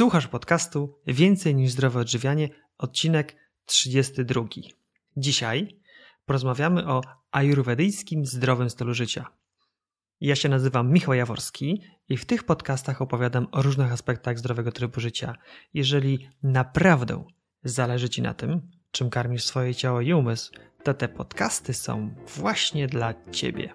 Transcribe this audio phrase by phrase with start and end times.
[0.00, 4.44] Słuchasz podcastu Więcej niż zdrowe odżywianie, odcinek 32.
[5.16, 5.80] Dzisiaj
[6.26, 9.26] porozmawiamy o ajurwedyjskim zdrowym stylu życia.
[10.20, 15.00] Ja się nazywam Michał Jaworski i w tych podcastach opowiadam o różnych aspektach zdrowego trybu
[15.00, 15.36] życia.
[15.74, 17.24] Jeżeli naprawdę
[17.64, 22.86] zależy Ci na tym, czym karmisz swoje ciało i umysł, to te podcasty są właśnie
[22.86, 23.72] dla Ciebie.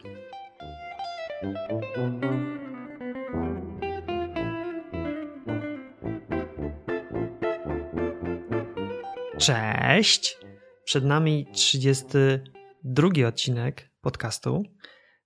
[9.45, 10.37] Cześć!
[10.83, 14.63] Przed nami 32 odcinek podcastu.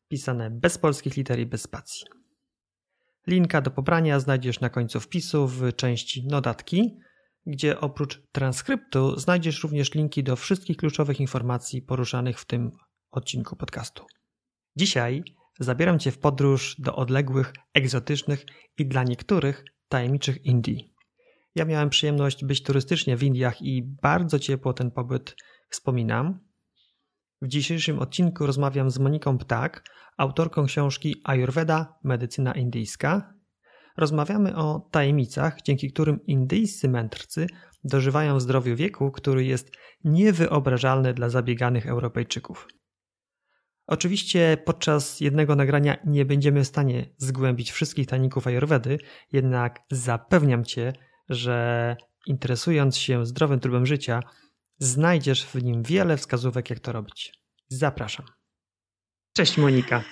[0.08, 2.08] pisane bez polskich liter i bez spacji.
[3.28, 6.98] Linka do pobrania znajdziesz na końcu wpisu w części notatki,
[7.46, 12.72] gdzie oprócz transkryptu znajdziesz również linki do wszystkich kluczowych informacji poruszanych w tym
[13.12, 14.06] odcinku podcastu.
[14.76, 15.24] Dzisiaj
[15.60, 18.46] zabieram Cię w podróż do odległych, egzotycznych
[18.78, 20.94] i dla niektórych tajemniczych Indii.
[21.56, 25.36] Ja miałem przyjemność być turystycznie w Indiach i bardzo ciepło ten pobyt
[25.70, 26.40] wspominam.
[27.42, 29.84] W dzisiejszym odcinku rozmawiam z Moniką Ptak,
[30.18, 33.35] autorką książki Ayurveda Medycyna Indyjska.
[33.98, 37.48] Rozmawiamy o tajemnicach, dzięki którym indyjscy mędrcy
[37.84, 39.72] dożywają w zdrowiu wieku, który jest
[40.04, 42.68] niewyobrażalny dla zabieganych Europejczyków.
[43.88, 48.98] Oczywiście podczas jednego nagrania nie będziemy w stanie zgłębić wszystkich tajników Ayurvedy,
[49.32, 50.94] jednak zapewniam Cię,
[51.30, 54.20] że interesując się zdrowym trybem życia,
[54.78, 57.34] znajdziesz w nim wiele wskazówek, jak to robić.
[57.68, 58.26] Zapraszam.
[59.34, 60.04] Cześć Monika.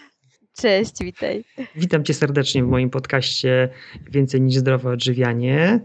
[0.57, 1.43] Cześć, witaj.
[1.75, 3.69] Witam Cię serdecznie w moim podcaście
[4.11, 5.79] Więcej niż zdrowe odżywianie.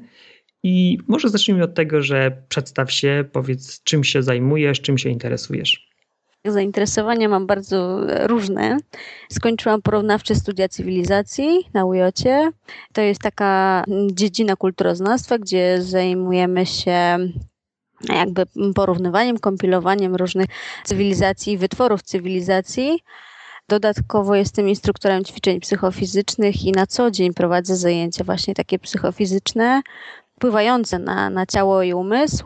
[0.62, 5.88] I może zacznijmy od tego, że przedstaw się, powiedz czym się zajmujesz, czym się interesujesz.
[6.44, 8.76] Zainteresowania mam bardzo różne.
[9.32, 12.50] Skończyłam porównawcze studia cywilizacji na UJOcie.
[12.92, 17.18] To jest taka dziedzina kulturoznawstwa, gdzie zajmujemy się
[18.08, 18.42] jakby
[18.74, 20.46] porównywaniem, kompilowaniem różnych
[20.84, 22.98] cywilizacji, wytworów cywilizacji.
[23.68, 29.82] Dodatkowo jestem instruktorem ćwiczeń psychofizycznych i na co dzień prowadzę zajęcia właśnie takie psychofizyczne,
[30.36, 32.44] wpływające na, na ciało i umysł.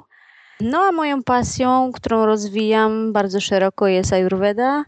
[0.60, 4.84] No a moją pasją, którą rozwijam bardzo szeroko jest Ayurveda.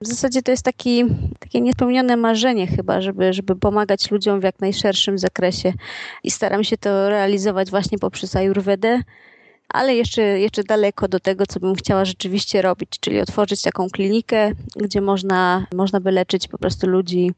[0.00, 1.04] W zasadzie to jest taki,
[1.38, 5.72] takie niespełnione marzenie chyba, żeby, żeby pomagać ludziom w jak najszerszym zakresie
[6.22, 9.00] i staram się to realizować właśnie poprzez Ayurvedę
[9.74, 14.52] ale jeszcze, jeszcze daleko do tego, co bym chciała rzeczywiście robić, czyli otworzyć taką klinikę,
[14.76, 17.32] gdzie można, można by leczyć po prostu ludzi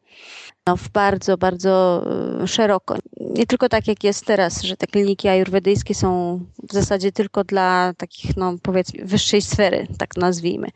[0.67, 2.05] no, w bardzo, bardzo
[2.43, 2.99] e, szeroko.
[3.21, 7.93] Nie tylko tak, jak jest teraz, że te kliniki ajurwedyjskie są w zasadzie tylko dla
[7.97, 10.69] takich, no powiedzmy, wyższej sfery, tak nazwijmy.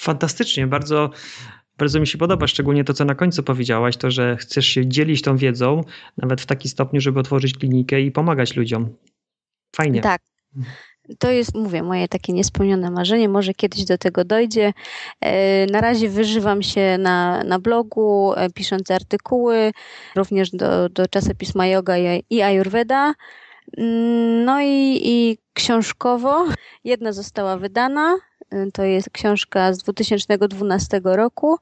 [0.00, 1.10] Fantastycznie, bardzo
[1.78, 5.22] bardzo mi się podoba, szczególnie to, co na końcu powiedziałaś, to, że chcesz się dzielić
[5.22, 5.84] tą wiedzą,
[6.16, 8.96] nawet w taki stopniu, żeby otworzyć klinikę i pomagać ludziom.
[9.76, 10.00] Fajnie.
[10.00, 10.20] Tak,
[11.18, 13.28] to jest, mówię, moje takie niespełnione marzenie.
[13.28, 14.72] Może kiedyś do tego dojdzie.
[15.20, 19.72] E, na razie wyżywam się na, na blogu, e, pisząc artykuły,
[20.16, 21.94] również do, do czasopisma Yoga
[22.30, 23.14] i Ayurveda.
[23.76, 26.44] Mm, no i, i książkowo
[26.84, 28.16] jedna została wydana.
[28.50, 31.56] E, to jest książka z 2012 roku.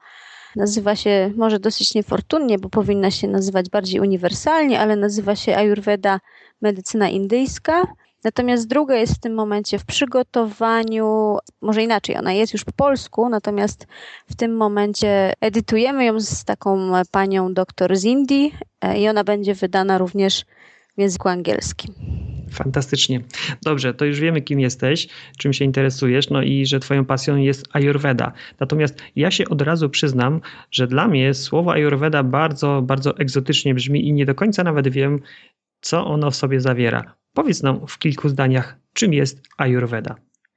[0.57, 6.21] Nazywa się może dosyć niefortunnie, bo powinna się nazywać bardziej uniwersalnie, ale nazywa się Ayurveda
[6.61, 7.87] Medycyna Indyjska.
[8.25, 13.29] Natomiast druga jest w tym momencie w przygotowaniu, może inaczej, ona jest już po polsku,
[13.29, 13.87] natomiast
[14.31, 19.55] w tym momencie edytujemy ją z taką panią doktor z Indii e, i ona będzie
[19.55, 20.45] wydana również
[20.97, 21.95] w języku angielskim.
[22.51, 23.21] Fantastycznie.
[23.63, 25.09] Dobrze, to już wiemy, kim jesteś,
[25.39, 28.33] czym się interesujesz, no i że Twoją pasją jest Ayurveda.
[28.61, 34.09] Natomiast ja się od razu przyznam, że dla mnie słowo Ayurveda bardzo, bardzo egzotycznie brzmi
[34.09, 35.21] i nie do końca nawet wiem,
[35.81, 37.15] co ono w sobie zawiera.
[37.35, 40.17] Powiedz nam w kilku zdaniach, czym jest Ayurveda.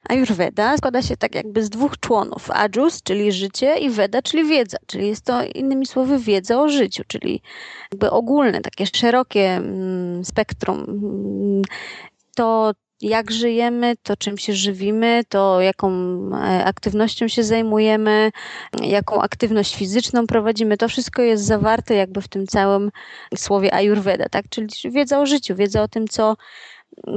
[0.09, 2.51] Ayurveda składa się tak jakby z dwóch członów.
[2.51, 4.77] Ajus, czyli życie i Veda, czyli wiedza.
[4.85, 7.41] Czyli jest to innymi słowy wiedza o życiu, czyli
[7.91, 10.85] jakby ogólne, takie szerokie mm, spektrum.
[10.87, 11.61] Mm,
[12.35, 12.71] to
[13.03, 15.91] jak żyjemy, to czym się żywimy, to jaką
[16.33, 18.31] e, aktywnością się zajmujemy,
[18.81, 22.91] jaką aktywność fizyczną prowadzimy, to wszystko jest zawarte jakby w tym całym
[23.35, 24.45] słowie Ayurveda, tak?
[24.49, 26.35] Czyli wiedza o życiu, wiedza o tym, co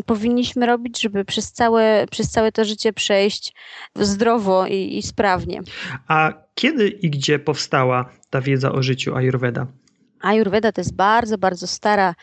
[0.06, 3.54] powinniśmy robić, żeby przez całe, przez całe to życie przejść
[3.94, 5.60] zdrowo i, i sprawnie.
[6.08, 9.66] A kiedy i gdzie powstała ta wiedza o życiu Ayurveda?
[10.26, 12.14] Ayurveda to jest bardzo, bardzo stara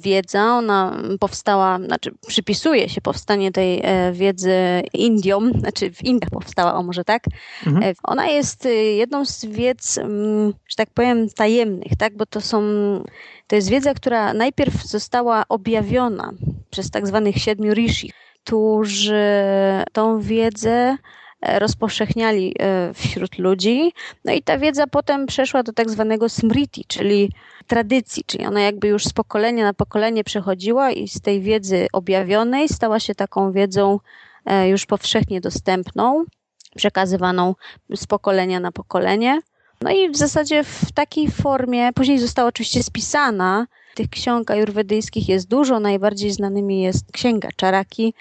[0.00, 0.44] wiedza.
[0.44, 6.82] Ona powstała, znaczy przypisuje się powstanie tej e, wiedzy Indiom, znaczy w Indiach powstała, o
[6.82, 7.24] może tak.
[7.66, 7.84] Mhm.
[7.84, 12.40] E, ona jest e, jedną z wiedz, mm, że tak powiem, tajemnych, tak, bo to
[12.40, 12.62] są,
[13.46, 16.32] to jest wiedza, która najpierw została objawiona
[16.70, 18.12] przez tak zwanych siedmiu rishi,
[18.44, 19.44] którzy
[19.92, 20.96] tą wiedzę
[21.42, 22.54] rozpowszechniali
[22.94, 23.92] wśród ludzi.
[24.24, 27.32] No i ta wiedza potem przeszła do tak zwanego smriti, czyli
[27.66, 32.68] tradycji, czyli ona jakby już z pokolenia na pokolenie przechodziła i z tej wiedzy objawionej
[32.68, 34.00] stała się taką wiedzą
[34.44, 36.24] e, już powszechnie dostępną,
[36.76, 37.54] przekazywaną
[37.96, 39.40] z pokolenia na pokolenie.
[39.80, 43.66] No i w zasadzie w takiej formie, później została oczywiście spisana.
[43.94, 48.14] Tych ksiąg ajurwedyjskich jest dużo, najbardziej znanymi jest księga Czaraki,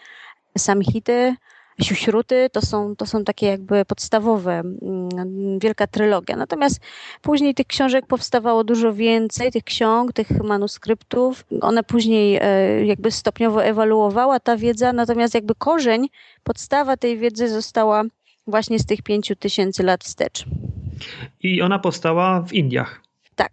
[0.58, 1.36] Samhity,
[1.82, 6.36] Siuśruty to są, to są takie jakby podstawowe, mm, wielka trylogia.
[6.36, 6.80] Natomiast
[7.22, 11.46] później tych książek powstawało dużo więcej, tych ksiąg, tych manuskryptów.
[11.62, 16.08] One później e, jakby stopniowo ewoluowała ta wiedza, natomiast jakby korzeń,
[16.44, 18.04] podstawa tej wiedzy została
[18.48, 20.46] właśnie z tych pięciu tysięcy lat wstecz.
[21.44, 23.02] I ona powstała w Indiach.
[23.36, 23.52] Tak,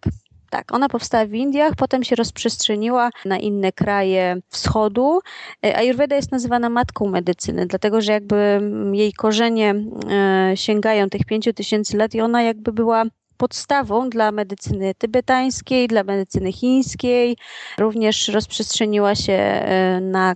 [0.55, 5.21] tak, ona powstała w Indiach, potem się rozprzestrzeniła na inne kraje wschodu.
[5.67, 8.61] E, Ayurveda jest nazywana matką medycyny, dlatego że jakby
[8.93, 9.75] jej korzenie
[10.11, 13.05] e, sięgają tych pięciu tysięcy lat i ona jakby była
[13.37, 17.37] podstawą dla medycyny tybetańskiej, dla medycyny chińskiej.
[17.79, 20.35] Również rozprzestrzeniła się e, na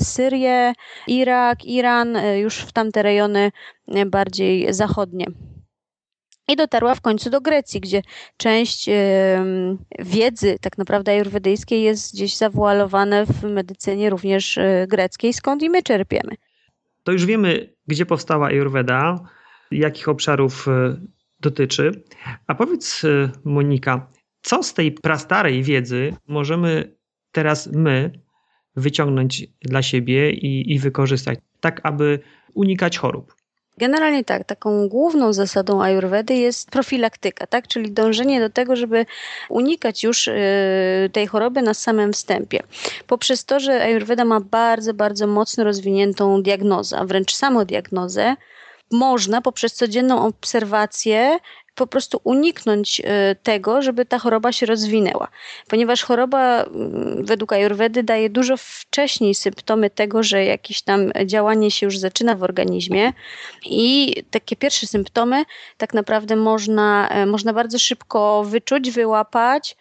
[0.00, 0.72] Syrię,
[1.06, 3.50] Irak, Iran, już w tamte rejony
[4.06, 5.26] bardziej zachodnie
[6.52, 8.02] i dotarła w końcu do Grecji, gdzie
[8.36, 8.88] część
[9.98, 15.82] wiedzy tak naprawdę ajurwedyjskiej jest gdzieś zawoalowana w medycynie również e, greckiej, skąd i my
[15.82, 16.34] czerpiemy.
[17.02, 19.20] To już wiemy, gdzie powstała Ayurveda,
[19.70, 20.96] jakich obszarów e,
[21.40, 22.02] dotyczy.
[22.46, 24.10] A powiedz, e, Monika,
[24.42, 26.96] co z tej prastarej wiedzy możemy
[27.32, 28.12] teraz my
[28.76, 32.20] wyciągnąć dla siebie i, i wykorzystać, tak aby
[32.54, 33.34] unikać chorób?
[33.80, 37.68] Generalnie tak, taką główną zasadą ayurvedy jest profilaktyka, tak?
[37.68, 39.06] czyli dążenie do tego, żeby
[39.48, 42.62] unikać już y, tej choroby na samym wstępie.
[43.06, 48.36] Poprzez to, że ayurveda ma bardzo, bardzo mocno rozwiniętą diagnozę, a wręcz samodiagnozę,
[48.90, 51.38] można poprzez codzienną obserwację
[51.74, 55.28] po prostu uniknąć e, tego, żeby ta choroba się rozwinęła.
[55.68, 61.86] Ponieważ choroba mm, według Ayurvedy daje dużo wcześniej symptomy tego, że jakieś tam działanie się
[61.86, 63.12] już zaczyna w organizmie
[63.64, 65.44] i takie pierwsze symptomy
[65.76, 69.76] tak naprawdę można, e, można bardzo szybko wyczuć, wyłapać,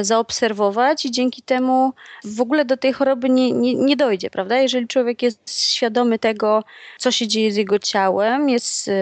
[0.00, 1.92] zaobserwować i dzięki temu
[2.24, 4.58] w ogóle do tej choroby nie, nie, nie dojdzie, prawda?
[4.58, 6.64] Jeżeli człowiek jest świadomy tego,
[6.98, 8.92] co się dzieje z jego ciałem, jest, e,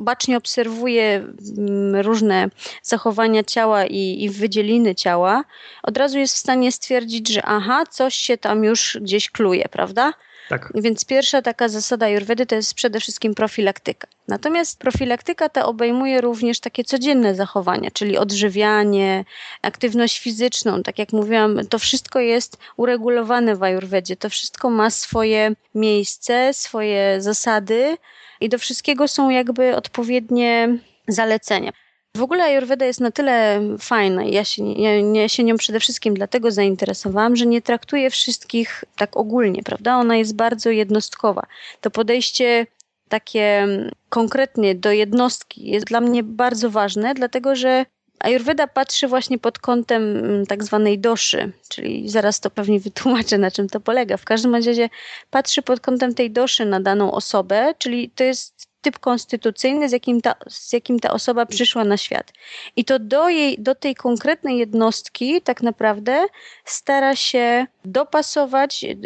[0.00, 1.24] bacznie obserwuje
[1.58, 2.48] mm, różne
[2.82, 5.44] zachowania ciała i, i wydzieliny ciała,
[5.82, 10.12] od razu jest w stanie stwierdzić, że aha, coś się tam już gdzieś kluje, prawda?
[10.48, 10.72] Tak.
[10.74, 14.08] Więc pierwsza taka zasada Ayurvedy to jest przede wszystkim profilaktyka.
[14.28, 19.24] Natomiast profilaktyka ta obejmuje również takie codzienne zachowania, czyli odżywianie,
[19.62, 20.82] aktywność fizyczną.
[20.82, 24.16] Tak jak mówiłam, to wszystko jest uregulowane w Ayurvedzie.
[24.16, 27.96] To wszystko ma swoje miejsce, swoje zasady
[28.40, 31.72] i do wszystkiego są jakby odpowiednie zalecenia.
[32.16, 36.14] W ogóle Ayurveda jest na tyle fajna ja się, ja, ja się nią przede wszystkim
[36.14, 39.96] dlatego zainteresowałam, że nie traktuje wszystkich tak ogólnie, prawda?
[39.96, 41.46] Ona jest bardzo jednostkowa.
[41.80, 42.66] To podejście
[43.08, 43.66] takie
[44.08, 47.86] konkretnie do jednostki jest dla mnie bardzo ważne, dlatego że
[48.18, 50.02] Ayurveda patrzy właśnie pod kątem
[50.48, 54.16] tak zwanej doszy, czyli zaraz to pewnie wytłumaczę, na czym to polega.
[54.16, 54.88] W każdym razie
[55.30, 60.20] patrzy pod kątem tej doszy na daną osobę, czyli to jest typ konstytucyjny, z jakim,
[60.20, 62.32] ta, z jakim ta osoba przyszła na świat.
[62.76, 66.26] I to do, jej, do tej konkretnej jednostki tak naprawdę
[66.64, 68.96] stara się dopasować, y,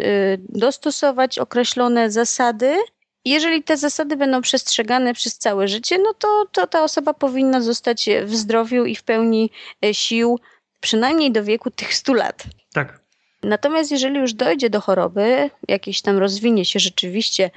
[0.48, 2.76] dostosować określone zasady.
[3.24, 8.08] Jeżeli te zasady będą przestrzegane przez całe życie, no to, to ta osoba powinna zostać
[8.24, 9.50] w zdrowiu i w pełni
[9.84, 10.38] y, sił,
[10.80, 12.42] przynajmniej do wieku tych 100 lat.
[12.72, 13.07] Tak.
[13.42, 17.50] Natomiast jeżeli już dojdzie do choroby, jakieś tam rozwinie się rzeczywiście,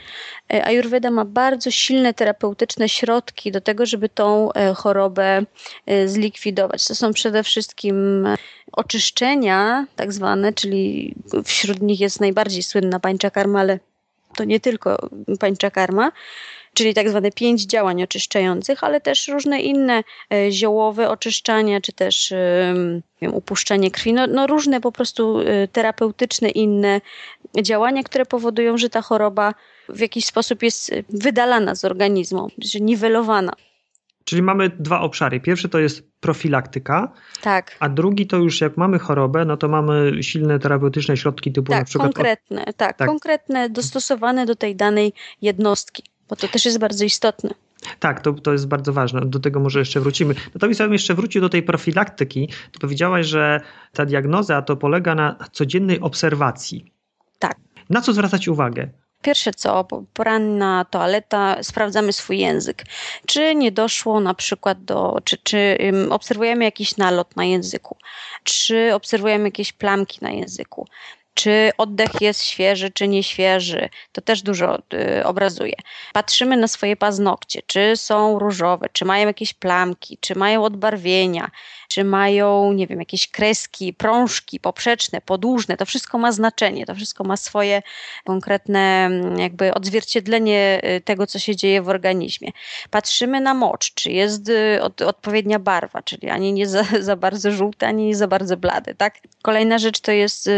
[0.53, 5.45] e, Ayurveda ma bardzo silne terapeutyczne środki do tego, żeby tą e, chorobę
[5.85, 6.87] e, zlikwidować.
[6.87, 8.27] To są przede wszystkim
[8.71, 13.79] oczyszczenia, tak zwane, czyli wśród nich jest najbardziej słynna pańcza karma, ale
[14.35, 15.09] to nie tylko
[15.39, 16.11] pańcza karma
[16.73, 22.33] czyli tak zwane pięć działań oczyszczających, ale też różne inne e, ziołowe oczyszczania, czy też
[23.21, 27.01] wiem, upuszczanie krwi, no, no różne po prostu e, terapeutyczne inne
[27.61, 29.53] działania, które powodują, że ta choroba
[29.89, 33.53] w jakiś sposób jest wydalana z organizmu, że niwelowana.
[34.25, 35.39] Czyli mamy dwa obszary.
[35.39, 37.11] Pierwszy to jest profilaktyka,
[37.41, 37.77] tak.
[37.79, 41.79] a drugi to już jak mamy chorobę, no to mamy silne terapeutyczne środki typu tak,
[41.79, 42.13] na przykład...
[42.13, 47.49] Konkretne, tak, tak, konkretne, dostosowane do tej danej jednostki, bo to też jest bardzo istotne.
[47.99, 49.21] Tak, to, to jest bardzo ważne.
[49.25, 50.35] Do tego może jeszcze wrócimy.
[50.53, 52.49] Natomiast ja bym jeszcze wrócił do tej profilaktyki.
[52.71, 53.61] To powiedziałaś, że
[53.93, 56.93] ta diagnoza to polega na codziennej obserwacji.
[57.39, 57.55] Tak.
[57.89, 58.89] Na co zwracać uwagę?
[59.21, 62.83] Pierwsze co, poranna toaleta, sprawdzamy swój język.
[63.25, 65.77] Czy nie doszło na przykład do, czy, czy
[66.09, 67.97] obserwujemy jakiś nalot na języku,
[68.43, 70.87] czy obserwujemy jakieś plamki na języku,
[71.41, 73.89] czy oddech jest świeży, czy nieświeży.
[74.11, 75.75] To też dużo y, obrazuje.
[76.13, 81.51] Patrzymy na swoje paznokcie, czy są różowe, czy mają jakieś plamki, czy mają odbarwienia,
[81.89, 85.77] czy mają, nie wiem, jakieś kreski, prążki poprzeczne, podłużne.
[85.77, 87.81] To wszystko ma znaczenie, to wszystko ma swoje
[88.25, 92.51] konkretne mm, jakby odzwierciedlenie y, tego, co się dzieje w organizmie.
[92.89, 97.51] Patrzymy na mocz, czy jest y, od, odpowiednia barwa, czyli ani nie za, za bardzo
[97.51, 98.95] żółty, ani nie za bardzo blady.
[98.95, 99.19] Tak?
[99.41, 100.49] Kolejna rzecz to jest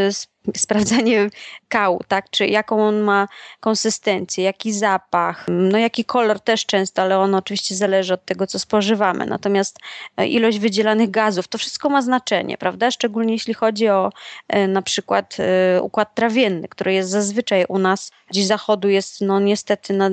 [0.57, 1.29] sprawdzanie
[1.67, 2.29] kału, tak?
[2.29, 3.27] Czy jaką on ma
[3.59, 8.59] konsystencję, jaki zapach, no jaki kolor też często, ale on oczywiście zależy od tego, co
[8.59, 9.25] spożywamy.
[9.25, 9.79] Natomiast
[10.17, 12.91] e, ilość wydzielanych gazów, to wszystko ma znaczenie, prawda?
[12.91, 14.11] Szczególnie jeśli chodzi o
[14.47, 19.39] e, na przykład e, układ trawienny, który jest zazwyczaj u nas gdzieś zachodu jest no
[19.39, 20.09] niestety na,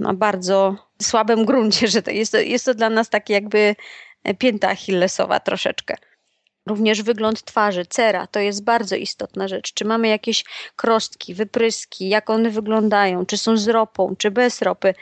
[0.00, 3.76] na bardzo słabym gruncie, że to jest, jest to dla nas takie jakby
[4.38, 5.96] pięta achillesowa troszeczkę.
[6.66, 9.74] Również wygląd twarzy, cera to jest bardzo istotna rzecz.
[9.74, 10.44] Czy mamy jakieś
[10.76, 14.94] krostki, wypryski, jak one wyglądają, czy są z ropą, czy bez ropy.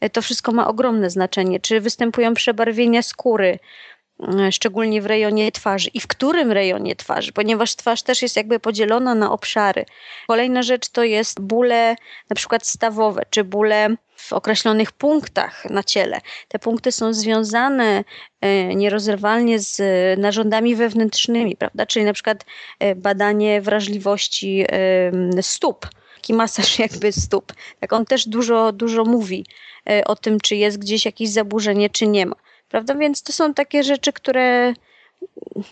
[0.00, 1.60] E, to wszystko ma ogromne znaczenie.
[1.60, 3.58] Czy występują przebarwienia skóry,
[4.38, 8.60] e, szczególnie w rejonie twarzy i w którym rejonie twarzy, ponieważ twarz też jest jakby
[8.60, 9.84] podzielona na obszary.
[10.26, 11.96] Kolejna rzecz to jest bóle
[12.30, 13.96] na przykład stawowe, czy bóle
[14.28, 16.20] w określonych punktach na ciele.
[16.48, 18.04] Te punkty są związane
[18.40, 19.80] e, nierozerwalnie z
[20.18, 21.86] narządami wewnętrznymi, prawda?
[21.86, 22.44] Czyli na przykład
[22.78, 24.64] e, badanie wrażliwości
[25.40, 25.86] stóp,
[26.20, 27.52] taki masaż jakby stóp.
[27.80, 29.46] Tak on też dużo, dużo mówi
[29.90, 32.36] e, o tym, czy jest gdzieś jakieś zaburzenie, czy nie ma.
[32.68, 32.94] Prawda?
[32.94, 34.74] Więc to są takie rzeczy, które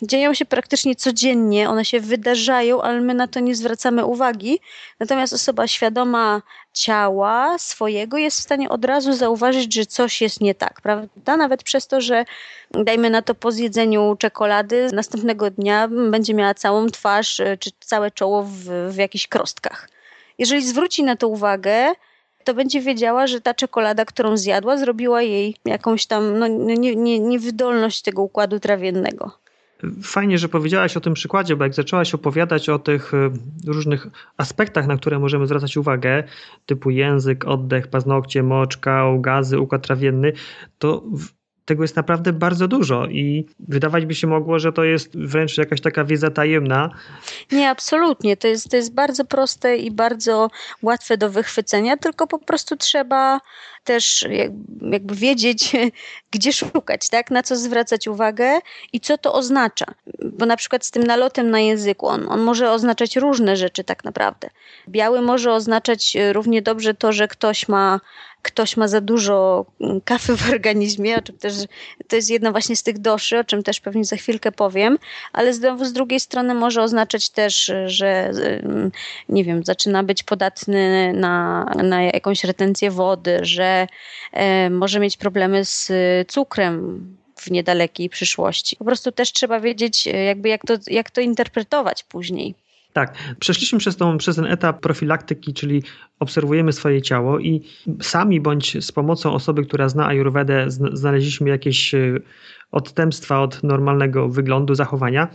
[0.03, 4.61] dzieją się praktycznie codziennie, one się wydarzają, ale my na to nie zwracamy uwagi.
[5.01, 10.55] Natomiast osoba świadoma ciała swojego jest w stanie od razu zauważyć, że coś jest nie
[10.55, 11.37] tak, prawda?
[11.37, 12.25] Nawet przez to, że
[12.71, 18.11] dajmy na to po zjedzeniu czekolady, następnego dnia będzie miała całą twarz e, czy całe
[18.11, 19.89] czoło w, w jakichś krostkach.
[20.39, 21.93] Jeżeli zwróci na to uwagę,
[22.49, 27.19] to będzie wiedziała, że ta czekolada, którą zjadła, zrobiła jej jakąś tam no, nie, nie,
[27.19, 29.31] niewydolność tego układu trawiennego.
[30.03, 33.31] Fajnie, że powiedziałaś o tym przykładzie, bo jak zaczęłaś opowiadać o tych y,
[33.67, 36.25] różnych aspektach, na które możemy zwracać uwagę,
[36.67, 40.33] typu język, oddech, paznokcie, moczka, gazy, układ trawienny,
[40.79, 41.03] to
[41.69, 45.81] tego jest naprawdę bardzo dużo i wydawać by się mogło, że to jest wręcz jakaś
[45.81, 46.91] taka wiedza tajemna.
[47.53, 48.37] Nie, absolutnie.
[48.37, 50.51] To jest, to jest bardzo proste i bardzo
[50.83, 53.41] łatwe do wychwycenia, tylko po prostu trzeba
[53.85, 54.27] też
[54.81, 55.73] jakby wiedzieć,
[56.35, 57.31] gdzie szukać, tak?
[57.31, 58.59] na co zwracać uwagę
[58.93, 59.87] i co to oznacza.
[60.25, 64.05] Bo na przykład z tym nalotem na języku, on, on może oznaczać różne rzeczy tak
[64.05, 64.51] naprawdę.
[64.89, 68.01] Biały może oznaczać równie dobrze to, że ktoś ma
[68.49, 71.55] ktoś ma za dużo mm, kawy w organizmie, o czym też
[72.09, 74.99] to jest jedna właśnie z tych doszy, o czym też pewnie za chwilkę powiem,
[75.33, 78.31] ale znowu z drugiej strony może oznaczać też, że
[78.65, 78.91] mm,
[79.29, 83.87] nie wiem, zaczyna być podatny na, na jakąś retencję wody, że
[84.33, 85.93] e, może mieć problemy z
[86.29, 88.77] cukrem, w niedalekiej przyszłości.
[88.77, 92.55] Po prostu też trzeba wiedzieć, e, jakby jak to, jak to interpretować później.
[92.93, 95.83] Tak, przeszliśmy przez, tą, przez ten etap profilaktyki, czyli
[96.19, 97.63] obserwujemy swoje ciało i
[98.03, 102.21] sami bądź z pomocą osoby, która zna Ayurvedę, znaleźliśmy jakieś e,
[102.73, 105.29] odstępstwa od normalnego wyglądu, zachowania.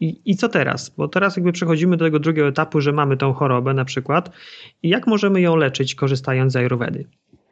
[0.00, 0.88] I, I co teraz?
[0.96, 4.30] Bo teraz jakby przechodzimy do tego drugiego etapu, że mamy tą chorobę na przykład
[4.82, 7.04] i jak możemy ją leczyć korzystając z Ayurvedy?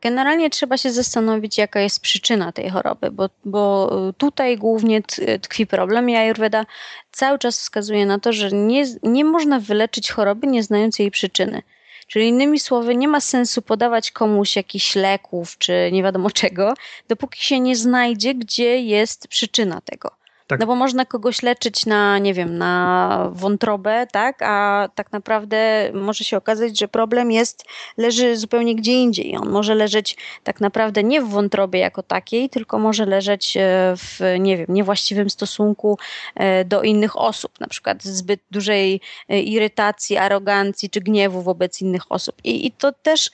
[0.03, 5.03] Generalnie trzeba się zastanowić, jaka jest przyczyna tej choroby, bo, bo tutaj głównie
[5.43, 6.67] tkwi problem i Ayurveda
[7.13, 11.63] cały czas wskazuje na to, że nie, nie można wyleczyć choroby, nie znając jej przyczyny.
[12.07, 16.75] Czyli innymi słowy, nie ma sensu podawać komuś jakichś leków czy nie wiadomo czego,
[17.09, 20.11] dopóki się nie znajdzie, gdzie jest przyczyna tego.
[20.47, 20.61] Tak.
[20.61, 24.43] No bo można kogoś leczyć na, nie wiem, na wątrobę, tak?
[24.43, 27.65] A tak naprawdę może się okazać, że problem jest,
[27.97, 29.37] leży zupełnie gdzie indziej.
[29.37, 33.61] On może leżeć tak naprawdę nie w wątrobie jako takiej, tylko może leżeć e,
[33.97, 35.99] w, nie wiem, niewłaściwym stosunku
[36.35, 42.13] e, do innych osób, na przykład zbyt dużej e, irytacji, arogancji czy gniewu wobec innych
[42.13, 42.35] osób.
[42.45, 43.31] I, i to też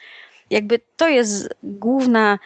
[0.52, 2.38] jakby to jest główna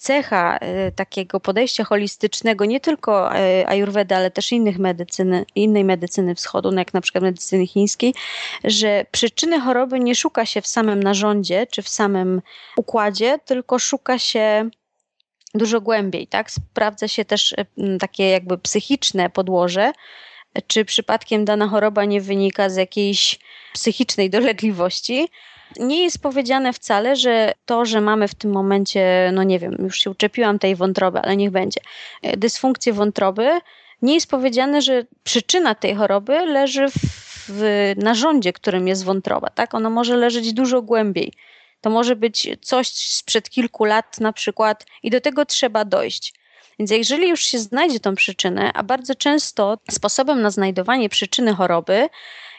[0.00, 6.34] cecha e, takiego podejścia holistycznego, nie tylko e, ayurvedy, ale też innych medycyny, innej medycyny
[6.34, 8.14] wschodu, no jak na przykład medycyny chińskiej,
[8.64, 12.42] że przyczyny choroby nie szuka się w samym narządzie czy w samym
[12.76, 14.70] układzie, tylko szuka się
[15.54, 16.50] dużo głębiej, tak?
[16.50, 17.66] Sprawdza się też e,
[17.98, 19.92] takie jakby psychiczne podłoże,
[20.66, 23.38] czy przypadkiem dana choroba nie wynika z jakiejś
[23.72, 25.28] psychicznej dolegliwości,
[25.78, 29.98] nie jest powiedziane wcale, że to, że mamy w tym momencie, no nie wiem, już
[29.98, 31.80] się uczepiłam tej wątroby, ale niech będzie,
[32.22, 33.50] e, dysfunkcję wątroby,
[34.02, 36.86] nie jest powiedziane, że przyczyna tej choroby leży
[37.48, 39.74] w narządzie, którym jest wątroba, tak?
[39.74, 41.32] Ona może leżeć dużo głębiej.
[41.80, 46.34] To może być coś sprzed kilku lat na przykład i do tego trzeba dojść.
[46.78, 52.08] Więc jeżeli już się znajdzie tą przyczynę, a bardzo często sposobem na znajdowanie przyczyny choroby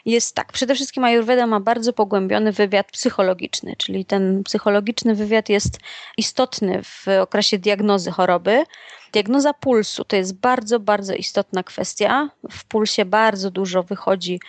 [0.08, 5.78] jest tak, przede wszystkim Ayurveda ma bardzo pogłębiony wywiad psychologiczny, czyli ten psychologiczny wywiad jest
[6.16, 8.64] istotny w okresie diagnozy choroby.
[9.12, 12.30] Diagnoza pulsu to jest bardzo, bardzo istotna kwestia.
[12.50, 14.40] W pulsie bardzo dużo wychodzi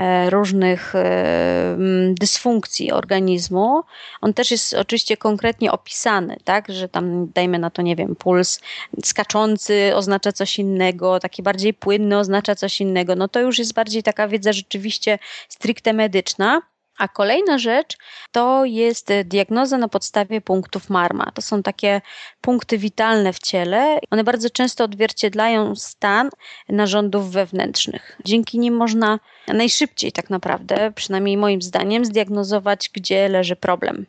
[0.00, 1.76] E, różnych e,
[2.20, 3.82] dysfunkcji organizmu.
[4.20, 8.60] On też jest oczywiście konkretnie opisany, tak, że tam dajmy na to, nie wiem, puls
[9.04, 13.14] skaczący oznacza coś innego, taki bardziej płynny oznacza coś innego.
[13.14, 16.62] No to już jest bardziej taka wiedza rzeczywiście stricte medyczna.
[17.00, 17.96] A kolejna rzecz
[18.32, 21.30] to jest diagnoza na podstawie punktów Marma.
[21.34, 22.00] To są takie
[22.40, 23.98] punkty witalne w ciele.
[24.10, 26.30] One bardzo często odzwierciedlają stan
[26.68, 28.18] narządów wewnętrznych.
[28.24, 34.06] Dzięki nim można najszybciej, tak naprawdę, przynajmniej moim zdaniem, zdiagnozować, gdzie leży problem.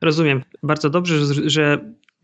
[0.00, 0.44] Rozumiem.
[0.62, 1.14] Bardzo dobrze,
[1.50, 1.78] że,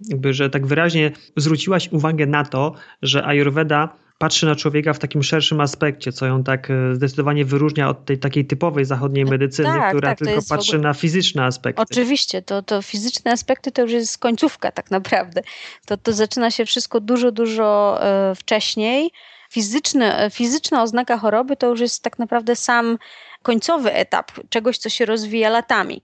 [0.08, 5.22] jakby, że tak wyraźnie zwróciłaś uwagę na to, że Ayurveda patrzy na człowieka w takim
[5.22, 9.88] szerszym aspekcie, co ją tak e, zdecydowanie wyróżnia od tej takiej typowej zachodniej medycyny, tak,
[9.88, 10.88] która tak, tylko patrzy ogóle...
[10.88, 11.82] na fizyczne aspekty.
[11.82, 15.42] Oczywiście, to, to fizyczne aspekty to już jest końcówka tak naprawdę.
[15.86, 19.10] To, to zaczyna się wszystko dużo, dużo e, wcześniej.
[19.50, 22.98] Fizyczne, fizyczna oznaka choroby to już jest tak naprawdę sam
[23.42, 26.02] końcowy etap czegoś, co się rozwija latami.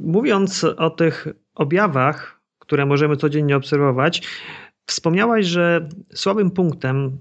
[0.00, 4.22] Mówiąc o tych objawach, które możemy codziennie obserwować,
[4.86, 7.18] Wspomniałaś, że słabym punktem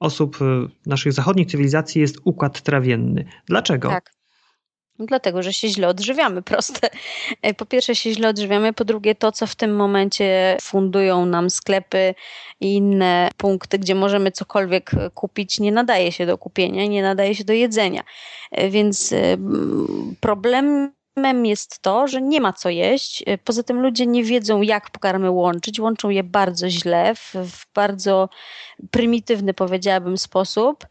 [0.00, 0.44] osób y,
[0.86, 3.24] naszych zachodnich cywilizacji jest układ trawienny.
[3.46, 3.88] Dlaczego?
[3.88, 4.10] Tak.
[5.06, 6.90] Dlatego, że się źle odżywiamy, proste.
[7.42, 11.50] E, po pierwsze się źle odżywiamy, po drugie to, co w tym momencie fundują nam
[11.50, 12.14] sklepy
[12.60, 17.44] i inne punkty, gdzie możemy cokolwiek kupić, nie nadaje się do kupienia, nie nadaje się
[17.44, 18.02] do jedzenia.
[18.50, 19.14] E, więc
[20.20, 23.22] problem Problemem jest to, że nie ma co jeść.
[23.28, 25.80] Y, poza tym ludzie nie wiedzą, jak pokarmy łączyć.
[25.80, 28.28] Łączą je bardzo źle, w, w bardzo
[28.90, 30.86] prymitywny, powiedziałabym, sposób.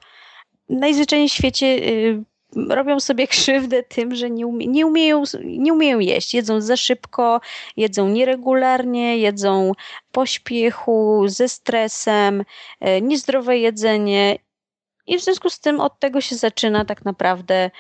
[0.70, 2.24] Najzwyczajniej w świecie y,
[2.70, 6.34] robią sobie krzywdę tym, że nie, umie, nie, umieją, nie umieją jeść.
[6.34, 7.42] Jedzą za szybko,
[7.78, 9.72] jedzą nieregularnie, jedzą
[10.12, 14.38] pośpiechu, ze stresem, y, niezdrowe jedzenie.
[15.08, 17.72] I w związku z tym od tego się zaczyna tak naprawdę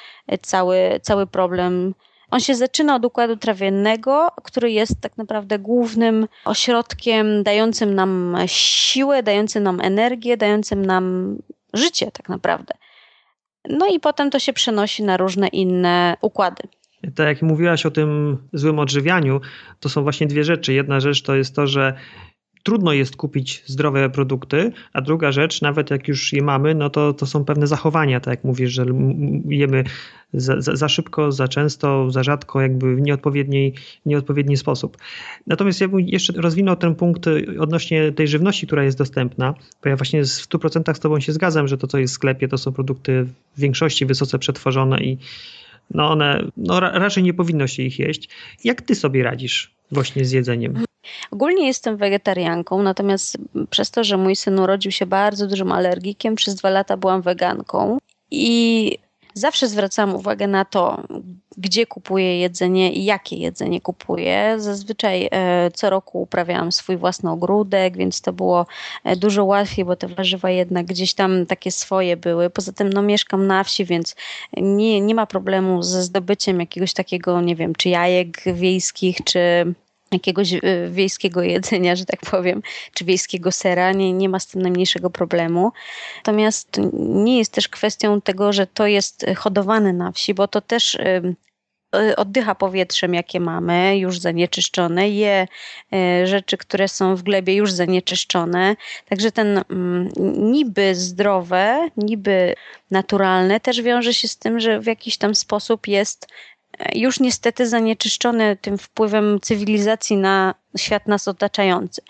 [0.41, 1.93] cały, cały problem
[2.31, 9.23] on się zaczyna od układu trawiennego, który jest tak naprawdę głównym ośrodkiem dającym nam siłę,
[9.23, 11.35] dającym nam energię, dającym nam
[11.73, 12.73] życie tak naprawdę.
[13.69, 16.63] No i potem to się przenosi na różne inne układy.
[17.15, 19.41] Tak jak mówiłaś o tym złym odżywianiu,
[19.79, 20.73] to są właśnie dwie rzeczy.
[20.73, 21.93] Jedna rzecz to jest to, że
[22.63, 27.13] trudno jest kupić zdrowe produkty, a druga rzecz, nawet jak już je mamy, no to,
[27.13, 28.85] to są pewne zachowania, tak jak mówisz, że
[29.49, 29.83] jemy
[30.33, 33.73] za, za, za szybko, za często, za rzadko, jakby w nieodpowiedni,
[34.05, 34.97] nieodpowiedni sposób.
[35.47, 37.25] Natomiast ja bym jeszcze rozwinął ten punkt
[37.59, 41.67] odnośnie tej żywności, która jest dostępna, bo ja właśnie w 100% z Tobą się zgadzam,
[41.67, 45.17] że to, co jest w sklepie, to są produkty w większości wysoce przetworzone i
[45.93, 48.29] no one, no raczej nie powinno się ich jeść.
[48.63, 50.88] Jak Ty sobie radzisz właśnie z jedzeniem?
[51.31, 53.37] Ogólnie jestem wegetarianką, natomiast
[53.69, 57.97] przez to, że mój syn urodził się bardzo dużym alergikiem, przez dwa lata byłam weganką
[58.31, 58.97] i
[59.33, 61.03] zawsze zwracam uwagę na to,
[61.57, 64.55] gdzie kupuję jedzenie i jakie jedzenie kupuję.
[64.57, 68.65] Zazwyczaj e, co roku uprawiałam swój własny ogródek, więc to było
[69.03, 72.49] e, dużo łatwiej, bo te warzywa jednak gdzieś tam takie swoje były.
[72.49, 74.15] Poza tym no, mieszkam na wsi, więc
[74.57, 79.73] nie, nie ma problemu ze zdobyciem jakiegoś takiego, nie wiem, czy jajek wiejskich, czy
[80.11, 82.61] jakiegoś e, wiejskiego jedzenia, że tak powiem,
[82.93, 85.71] czy wiejskiego sera, nie, nie ma z tym najmniejszego problemu.
[86.17, 90.95] Natomiast nie jest też kwestią tego, że to jest hodowane na wsi, bo to też
[90.95, 91.21] e,
[92.15, 95.47] oddycha powietrzem, jakie mamy, już zanieczyszczone, je
[95.93, 98.75] e, rzeczy, które są w glebie już zanieczyszczone.
[99.09, 100.09] Także ten mm,
[100.51, 102.55] niby zdrowe, niby
[102.91, 106.27] naturalne też wiąże się z tym, że w jakiś tam sposób jest
[106.95, 112.01] już niestety zanieczyszczone tym wpływem cywilizacji na świat nas otaczający.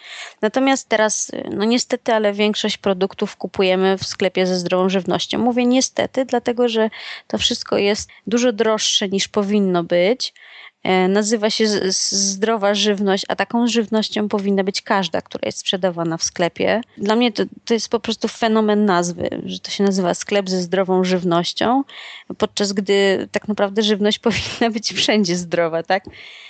[0.41, 5.39] Natomiast teraz, no niestety, ale większość produktów kupujemy w sklepie ze zdrową żywnością.
[5.39, 6.89] Mówię niestety, dlatego że
[7.27, 10.33] to wszystko jest dużo droższe niż powinno być.
[10.83, 16.23] E, nazywa się zdrowa żywność, a taką żywnością powinna być każda, która jest sprzedawana w
[16.23, 16.81] sklepie.
[16.97, 20.61] Dla mnie to, to jest po prostu fenomen nazwy, że to się nazywa sklep ze
[20.61, 21.83] zdrową żywnością,
[22.37, 26.03] podczas gdy tak naprawdę żywność powinna być wszędzie zdrowa, tak?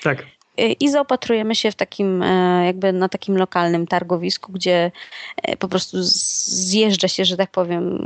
[0.04, 4.92] Tak i zaopatrujemy się w takim, e, jakby na takim lokalnym targowisku, gdzie
[5.44, 8.00] e, po prostu zjeżdża się, że tak powiem,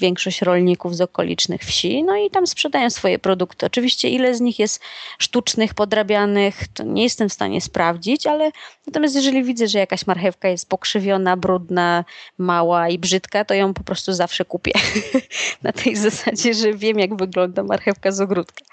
[0.00, 3.66] większość rolników z okolicznych wsi, no i tam sprzedają swoje produkty.
[3.66, 4.82] Oczywiście ile z nich jest
[5.18, 8.50] sztucznych, podrabianych, to nie jestem w stanie sprawdzić, ale
[8.86, 12.04] natomiast jeżeli widzę, że jakaś marchewka jest pokrzywiona, brudna,
[12.38, 14.72] mała i brzydka, to ją po prostu zawsze kupię.
[15.62, 18.64] na tej zasadzie, że wiem, jak wygląda marchewka z ogródka.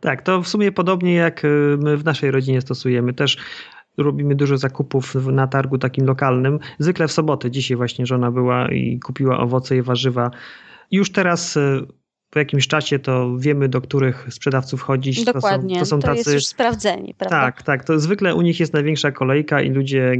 [0.00, 3.12] Tak, to w sumie podobnie jak y, my w naszej rodzinie stosujemy.
[3.12, 3.36] Też
[3.98, 6.58] robimy dużo zakupów na targu takim lokalnym.
[6.78, 7.50] Zwykle w sobotę.
[7.50, 10.30] Dzisiaj właśnie żona była i kupiła owoce i warzywa.
[10.90, 11.86] Już teraz y,
[12.30, 15.24] po jakimś czasie to wiemy, do których sprzedawców chodzić.
[15.24, 16.24] Dokładnie, to, są, to, są tacy...
[16.24, 17.40] to jest już sprawdzeni, prawda?
[17.40, 17.84] Tak, tak.
[17.84, 20.12] To zwykle u nich jest największa kolejka i ludzie,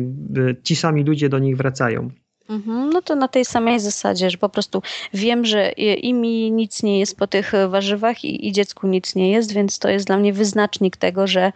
[0.62, 2.10] ci sami ludzie do nich wracają.
[2.48, 4.82] Mhm, no to na tej samej zasadzie, że po prostu
[5.14, 9.30] wiem, że i mi nic nie jest po tych warzywach i, i dziecku nic nie
[9.30, 11.52] jest, więc to jest dla mnie wyznacznik tego, że,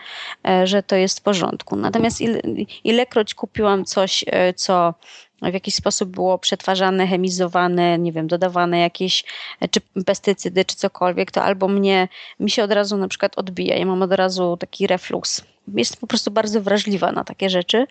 [0.48, 1.76] e, że to jest w porządku.
[1.76, 2.40] Natomiast ile,
[2.84, 4.94] ilekroć kupiłam coś, e, co
[5.42, 9.24] w jakiś sposób było przetwarzane, chemizowane, nie wiem, dodawane jakieś
[9.60, 12.08] e, czy pestycydy, czy cokolwiek, to albo mnie,
[12.40, 13.76] mi się od razu na przykład odbija.
[13.76, 15.44] Ja mam od razu taki reflux.
[15.74, 17.86] Jestem po prostu bardzo wrażliwa na takie rzeczy.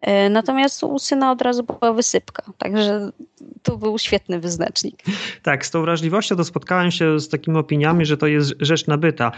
[0.00, 3.12] E, natomiast u syna od razu była wysypka, także
[3.62, 5.02] to był świetny wyznacznik.
[5.42, 9.32] Tak, z tą wrażliwością to spotkałem się z takimi opiniami, że to jest rzecz nabyta.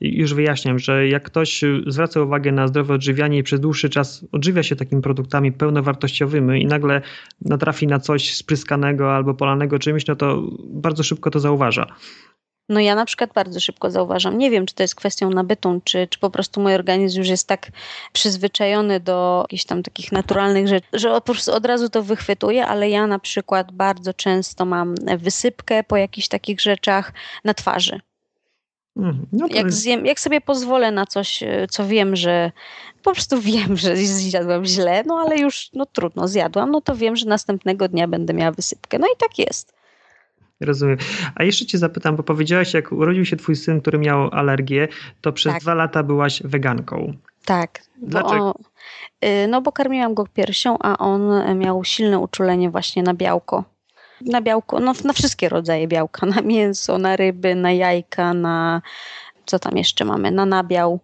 [0.00, 4.62] Już wyjaśniam, że jak ktoś zwraca uwagę na zdrowe odżywianie i przez dłuższy czas odżywia
[4.62, 7.02] się takimi produktami pełnowartościowymi i nagle
[7.42, 11.86] natrafi na coś spryskanego albo polanego czymś, no to bardzo szybko to zauważa.
[12.68, 14.38] No ja na przykład bardzo szybko zauważam.
[14.38, 17.48] Nie wiem, czy to jest kwestią nabytą, czy, czy po prostu mój organizm już jest
[17.48, 17.70] tak
[18.12, 22.90] przyzwyczajony do jakichś tam takich naturalnych rzeczy, że po prostu od razu to wychwytuje, ale
[22.90, 27.12] ja na przykład bardzo często mam wysypkę po jakichś takich rzeczach
[27.44, 28.00] na twarzy.
[28.96, 29.26] Mhm.
[29.32, 32.52] No jak, zjem, jak sobie pozwolę na coś, co wiem, że
[33.02, 37.16] po prostu wiem, że zjadłam źle, no ale już no trudno, zjadłam, no to wiem,
[37.16, 38.98] że następnego dnia będę miała wysypkę.
[38.98, 39.75] No i tak jest.
[40.60, 40.96] Rozumiem.
[41.34, 44.88] A jeszcze cię zapytam, bo powiedziałaś, jak urodził się twój syn, który miał alergię,
[45.20, 45.62] to przez tak.
[45.62, 47.12] dwa lata byłaś weganką.
[47.44, 47.80] Tak.
[48.02, 48.38] Dlaczego?
[48.38, 53.64] Bo, no bo karmiłam go piersią, a on miał silne uczulenie właśnie na białko.
[54.20, 58.82] Na białko, no na wszystkie rodzaje białka, na mięso, na ryby, na jajka, na
[59.46, 61.00] co tam jeszcze mamy, na nabiał.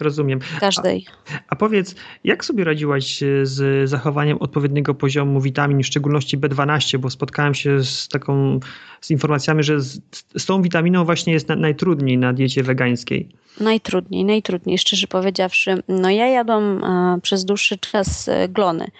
[0.00, 0.40] Rozumiem.
[0.60, 1.06] Każdej.
[1.30, 7.10] A, a, powiedz, jak sobie radziłaś z zachowaniem odpowiedniego poziomu witamin, w szczególności B12, bo
[7.10, 8.60] spotkałem się z taką
[9.00, 10.00] z informacjami, że z,
[10.36, 13.28] z tą witaminą właśnie jest na, najtrudniej na diecie wegańskiej.
[13.60, 15.82] Najtrudniej, najtrudniej, szczerze powiedziawszy.
[15.88, 18.90] No ja jadłam a, przez dłuższy czas e, glony.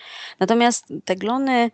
[0.40, 1.70] Natomiast te glony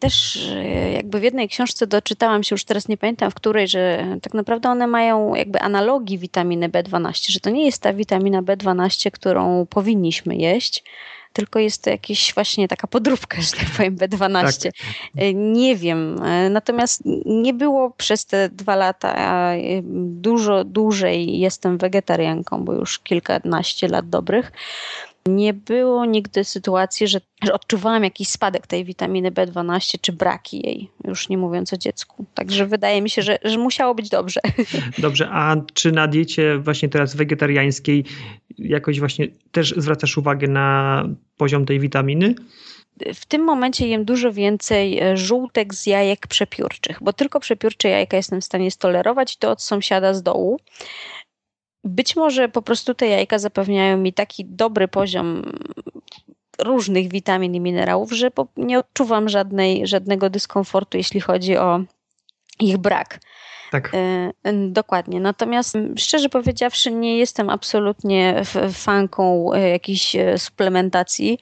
[0.00, 4.06] też e, jakby w jednej książce doczytałam się, już teraz nie pamiętam w której, że
[4.22, 9.10] tak naprawdę one mają jakby analogii witaminy B12, że to nie jest ta witamina B12,
[9.10, 10.84] którą powinniśmy jeść,
[11.34, 14.62] tylko jest to jakieś właśnie taka podróbka, że tak powiem, B12.
[14.62, 14.72] Tak.
[15.16, 16.22] E, nie wiem.
[16.22, 19.16] E, natomiast nie było przez te dwa lata,
[20.02, 24.52] dużo dłużej jestem wegetarianką, bo już kilkanaście lat dobrych.
[25.28, 30.90] Nie było nigdy sytuacji, że, że odczuwałam jakiś spadek tej witaminy B12 czy braki jej,
[31.04, 32.26] już nie mówiąc o dziecku.
[32.34, 34.40] Także wydaje mi się, że, że musiało być dobrze.
[34.98, 38.04] Dobrze, a czy na diecie właśnie teraz wegetariańskiej
[38.58, 42.34] jakoś właśnie też zwracasz uwagę na poziom tej witaminy?
[43.14, 48.16] w tym momencie jem dużo więcej e, żółtek z jajek przepiórczych, bo tylko przepiórcze jajka
[48.16, 50.60] jestem w stanie stolerować, to od sąsiada z dołu.
[51.84, 55.52] Być może po prostu te jajka zapewniają mi taki dobry poziom
[56.58, 61.80] różnych witamin i minerałów, że nie odczuwam żadnej, żadnego dyskomfortu, jeśli chodzi o
[62.60, 63.20] ich brak.
[63.70, 63.92] Tak.
[63.94, 65.20] E, dokładnie.
[65.20, 68.42] Natomiast szczerze powiedziawszy, nie jestem absolutnie
[68.72, 71.38] fanką e, jakiejś e, suplementacji,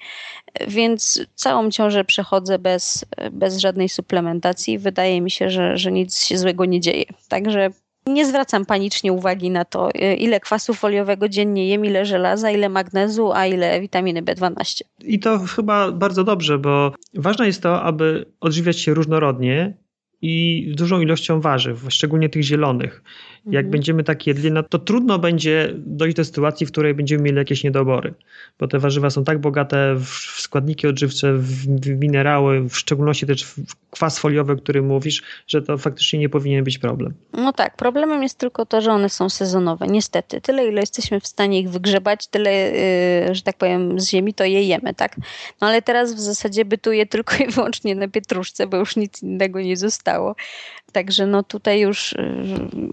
[0.68, 4.78] więc całą ciążę przechodzę bez, bez żadnej suplementacji.
[4.78, 7.04] Wydaje mi się, że, że nic się złego nie dzieje.
[7.28, 7.70] Także
[8.06, 12.68] nie zwracam panicznie uwagi na to, y, ile kwasu foliowego dziennie jem, ile żelaza, ile
[12.68, 14.82] magnezu, a ile witaminy B12.
[15.04, 19.76] I to chyba bardzo dobrze, bo ważne jest to, aby odżywiać się różnorodnie
[20.22, 23.02] i dużą ilością warzyw, szczególnie tych zielonych.
[23.46, 23.70] Jak mhm.
[23.70, 27.64] będziemy tak jedli, no to trudno będzie dojść do sytuacji, w której będziemy mieli jakieś
[27.64, 28.14] niedobory,
[28.58, 33.76] bo te warzywa są tak bogate w składniki odżywcze, w minerały, w szczególności też w
[33.90, 37.14] kwas foliowy, o którym mówisz, że to faktycznie nie powinien być problem.
[37.32, 40.40] No tak, problemem jest tylko to, że one są sezonowe, niestety.
[40.40, 44.44] Tyle, ile jesteśmy w stanie ich wygrzebać, tyle, yy, że tak powiem, z ziemi, to
[44.44, 45.16] je jemy, tak?
[45.60, 49.60] No ale teraz w zasadzie bytuje tylko i wyłącznie na pietruszce, bo już nic innego
[49.60, 50.34] nie zostało.
[50.92, 52.18] Także no tutaj już y,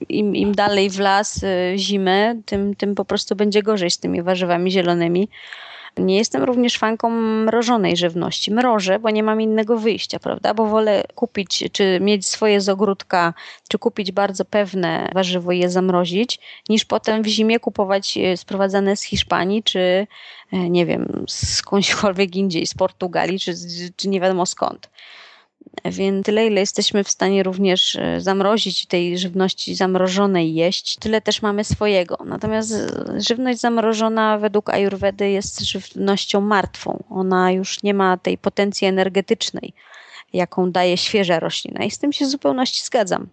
[0.10, 4.22] im, im dalej w las y, zimę, tym, tym po prostu będzie gorzej z tymi
[4.22, 5.30] warzywami zielonymi.
[5.98, 8.52] Nie jestem również fanką mrożonej żywności.
[8.52, 10.54] Mrożę, bo nie mam innego wyjścia, prawda?
[10.54, 13.34] Bo wolę kupić, czy mieć swoje z ogródka,
[13.68, 18.96] czy kupić bardzo pewne warzywo i je zamrozić, niż potem w zimie kupować y, sprowadzane
[18.96, 20.08] z Hiszpanii, czy
[20.52, 23.54] nie wiem, skądśkolwiek indziej, z Portugalii, czy,
[23.96, 24.90] czy nie wiadomo skąd.
[25.86, 31.42] Więc tyle, ile jesteśmy w stanie również e, zamrozić tej żywności zamrożonej jeść, tyle też
[31.42, 32.18] mamy swojego.
[32.26, 37.04] Natomiast e, żywność zamrożona według Ayurvedy jest żywnością martwą.
[37.10, 39.74] Ona już nie ma tej potencji energetycznej,
[40.34, 41.86] jaką daje świeża roślina.
[41.86, 43.28] I z tym się w zupełności zgadzam.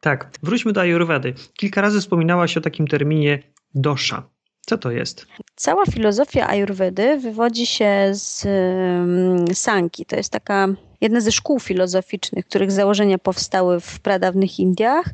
[0.00, 1.34] Tak, wróćmy do Ayurvedy.
[1.54, 3.42] Kilka razy wspominałaś o takim terminie
[3.74, 4.31] dosza.
[4.66, 5.26] Co to jest?
[5.56, 8.46] Cała filozofia Ayurvedy wywodzi się z
[9.58, 10.06] Sanki.
[10.06, 10.68] To jest taka
[11.00, 15.06] jedna ze szkół filozoficznych, których założenia powstały w pradawnych Indiach.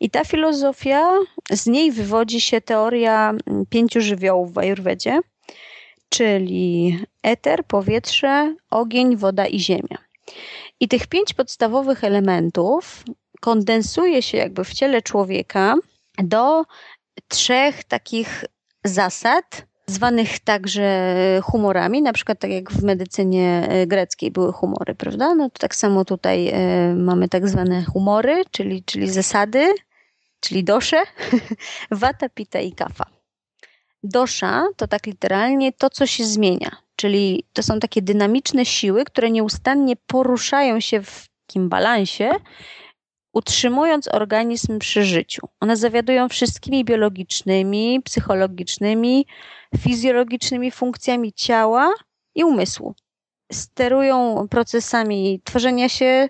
[0.00, 1.10] I ta filozofia,
[1.50, 3.34] z niej wywodzi się teoria
[3.70, 5.20] pięciu żywiołów w Ayurvedzie,
[6.08, 9.98] czyli eter, powietrze, ogień, woda i ziemia.
[10.80, 13.04] I tych pięć podstawowych elementów
[13.40, 15.74] kondensuje się jakby w ciele człowieka
[16.18, 16.64] do
[17.28, 18.44] trzech takich
[18.88, 25.34] zasad, zwanych także humorami, na przykład tak jak w medycynie e, greckiej były humory, prawda?
[25.34, 29.74] No to tak samo tutaj e, mamy tak zwane humory, czyli, czyli zasady,
[30.40, 31.02] czyli dosze,
[31.90, 33.04] wata, pita i kafa.
[34.02, 39.30] Dosza to tak literalnie to, co się zmienia, czyli to są takie dynamiczne siły, które
[39.30, 42.30] nieustannie poruszają się w takim balansie
[43.36, 45.48] utrzymując organizm przy życiu.
[45.60, 49.26] One zawiadują wszystkimi biologicznymi, psychologicznymi,
[49.78, 51.92] fizjologicznymi funkcjami ciała
[52.34, 52.94] i umysłu.
[53.52, 56.28] Sterują procesami tworzenia się,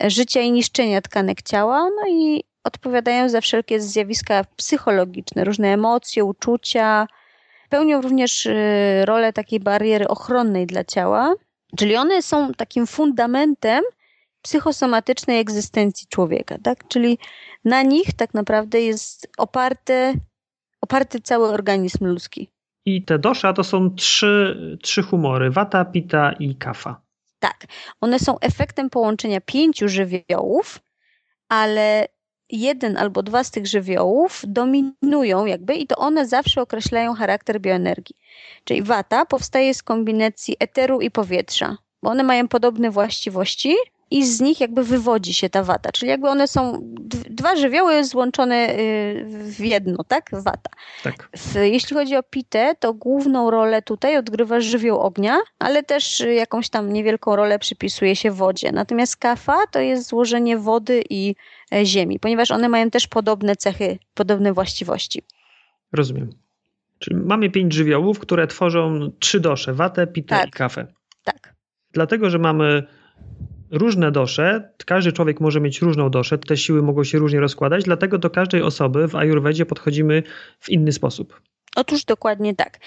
[0.00, 7.06] życia i niszczenia tkanek ciała, no i odpowiadają za wszelkie zjawiska psychologiczne, różne emocje, uczucia.
[7.68, 8.54] Pełnią również y,
[9.04, 11.34] rolę takiej bariery ochronnej dla ciała,
[11.76, 13.84] czyli one są takim fundamentem
[14.42, 16.88] psychosomatycznej egzystencji człowieka, tak?
[16.88, 17.18] Czyli
[17.64, 20.14] na nich tak naprawdę jest oparty,
[20.80, 22.50] oparty cały organizm ludzki.
[22.86, 27.00] I te dosza to są trzy, trzy humory: wata, pita i kafa.
[27.38, 27.66] Tak.
[28.00, 30.80] One są efektem połączenia pięciu żywiołów,
[31.48, 32.08] ale
[32.50, 38.16] jeden albo dwa z tych żywiołów dominują jakby i to one zawsze określają charakter bioenergii.
[38.64, 43.74] Czyli wata powstaje z kombinacji eteru i powietrza, bo one mają podobne właściwości,
[44.10, 45.92] i z nich jakby wywodzi się ta wata.
[45.92, 46.80] Czyli jakby one są
[47.30, 50.30] dwa żywioły złączone y, w jedno, tak?
[50.32, 50.70] Wata.
[51.02, 51.28] Tak.
[51.54, 56.92] Jeśli chodzi o pitę, to główną rolę tutaj odgrywa żywioł ognia, ale też jakąś tam
[56.92, 58.72] niewielką rolę przypisuje się wodzie.
[58.72, 61.34] Natomiast kafa to jest złożenie wody i
[61.72, 65.22] e, ziemi, ponieważ one mają też podobne cechy, podobne właściwości.
[65.92, 66.30] Rozumiem.
[66.98, 70.48] Czyli mamy pięć żywiołów, które tworzą trzy dosze, watę, pitę tak.
[70.48, 70.86] i kafę.
[71.24, 71.54] Tak.
[71.92, 72.86] Dlatego, że mamy
[73.70, 78.18] różne dosze, każdy człowiek może mieć różną doszę, te siły mogą się różnie rozkładać, dlatego
[78.18, 80.22] do każdej osoby w Ayurvedzie podchodzimy
[80.60, 81.40] w inny sposób.
[81.76, 82.78] Otóż dokładnie tak,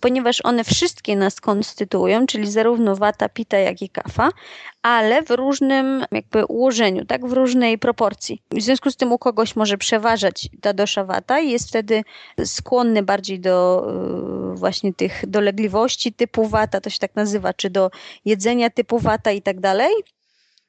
[0.00, 4.30] ponieważ one wszystkie nas konstytuują, czyli zarówno wata, pita, jak i kafa,
[4.82, 8.42] ale w różnym jakby ułożeniu, tak, w różnej proporcji.
[8.50, 12.02] W związku z tym u kogoś może przeważać ta dosza wata i jest wtedy
[12.44, 13.86] skłonny bardziej do
[14.52, 17.90] y, właśnie tych dolegliwości typu wata, to się tak nazywa, czy do
[18.24, 19.92] jedzenia typu wata i tak dalej,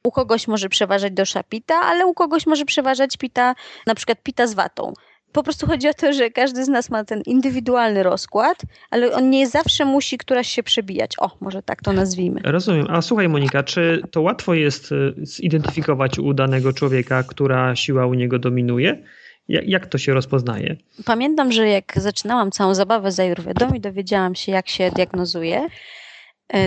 [0.03, 3.55] u kogoś może przeważać dosza pita, ale u kogoś może przeważać pita,
[3.87, 4.93] na przykład pita z watą.
[5.31, 9.29] Po prostu chodzi o to, że każdy z nas ma ten indywidualny rozkład, ale on
[9.29, 11.11] nie zawsze musi któraś się przebijać.
[11.19, 12.41] O, może tak to nazwijmy.
[12.43, 12.85] Rozumiem.
[12.89, 18.13] A słuchaj, Monika, czy to łatwo jest y, zidentyfikować u danego człowieka, która siła u
[18.13, 19.03] niego dominuje?
[19.47, 20.75] Jak to się rozpoznaje?
[21.05, 25.67] Pamiętam, że jak zaczynałam całą zabawę z Ayurvedą i dowiedziałam się, jak się diagnozuje,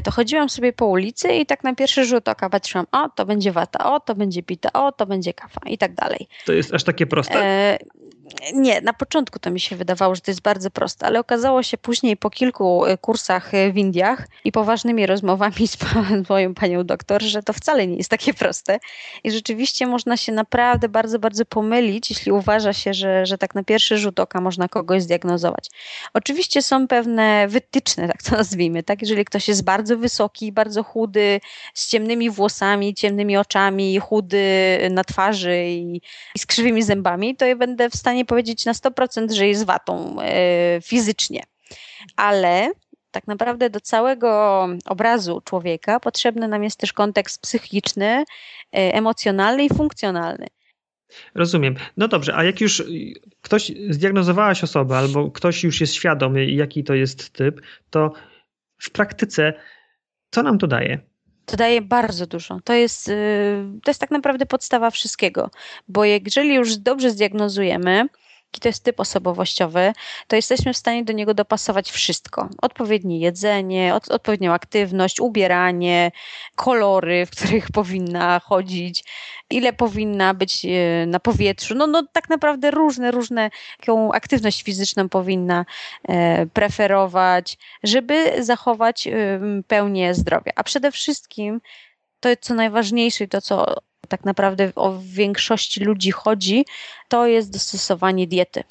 [0.04, 3.52] to chodziłam sobie po ulicy i tak na pierwszy rzut oka patrzyłam, o, to będzie
[3.52, 6.28] wata, o, to będzie pita, o, to będzie kafa i tak dalej.
[6.44, 7.44] To jest aż takie proste?
[7.44, 7.78] E,
[8.54, 11.78] Nie, na początku to mi się wydawało, że to jest bardzo proste, ale okazało się
[11.78, 15.78] później po kilku y, kursach y, w Indiach i poważnymi rozmowami z
[16.28, 18.78] moją panią doktor, że to wcale nie jest takie proste.
[19.24, 23.64] I rzeczywiście można się naprawdę bardzo, bardzo pomylić, jeśli uważa się, że, że tak na
[23.64, 25.68] pierwszy rzut oka można kogoś zdiagnozować.
[26.14, 29.00] Oczywiście są pewne wytyczne, tak to nazwijmy, tak?
[29.00, 31.40] Jeżeli ktoś jest bardzo wysoki, bardzo chudy,
[31.74, 34.42] z ciemnymi włosami, ciemnymi oczami, chudy
[34.90, 36.00] na twarzy i,
[36.34, 40.16] i z krzywymi zębami, to ja będę w stanie powiedzieć na 100%, że jest watą
[40.20, 41.42] e, fizycznie.
[42.16, 42.70] Ale
[43.10, 48.24] tak naprawdę do całego obrazu człowieka potrzebny nam jest też kontekst psychiczny, e,
[48.72, 50.46] emocjonalny i funkcjonalny.
[51.34, 51.74] Rozumiem.
[51.96, 52.82] No dobrze, a jak już
[53.40, 58.12] ktoś zdiagnozowałaś osobę, albo ktoś już jest świadomy, jaki to jest typ, to
[58.78, 59.52] w praktyce
[60.32, 61.11] co nam to daje?
[61.46, 62.60] To daje bardzo dużo.
[62.64, 65.50] To jest, y, to jest tak naprawdę podstawa wszystkiego,
[65.88, 68.06] bo jeżeli już dobrze zdiagnozujemy,
[68.52, 69.92] jaki to jest typ osobowościowy,
[70.26, 72.48] to jesteśmy w stanie do niego dopasować wszystko.
[72.62, 76.12] Odpowiednie jedzenie, od, odpowiednią aktywność, ubieranie,
[76.56, 79.04] kolory, w których powinna chodzić,
[79.50, 81.74] ile powinna być e, na powietrzu.
[81.74, 85.64] No, no tak naprawdę różne, różne, jaką aktywność fizyczną powinna
[86.08, 89.08] e, preferować, żeby zachować
[89.66, 90.52] pełnię zdrowia.
[90.56, 91.60] A przede wszystkim
[92.20, 93.76] to, co najważniejsze i to, co
[94.08, 96.64] tak naprawdę o większości ludzi chodzi,
[97.08, 98.62] to jest dostosowanie diety.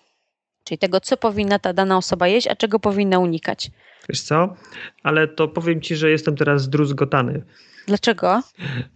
[0.64, 3.72] Czyli tego, co powinna ta dana osoba jeść, a czego powinna unikać.
[4.10, 4.56] Wiesz co?
[5.04, 7.44] Ale to powiem ci, że jestem teraz zdruzgotany.
[7.88, 8.42] Dlaczego?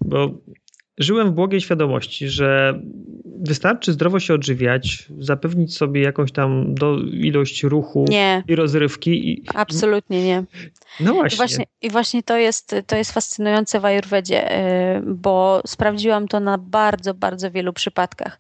[0.02, 0.30] Bo
[0.97, 2.79] żyłem w błogiej świadomości, że
[3.39, 8.43] wystarczy zdrowo się odżywiać, zapewnić sobie jakąś tam do, ilość ruchu nie.
[8.47, 9.29] i rozrywki.
[9.29, 9.43] I...
[9.53, 10.43] Absolutnie nie.
[10.99, 11.36] No właśnie.
[11.36, 14.60] I właśnie, i właśnie to, jest, to jest fascynujące w Ayurvedzie,
[14.97, 18.39] y, bo sprawdziłam to na bardzo, bardzo wielu przypadkach,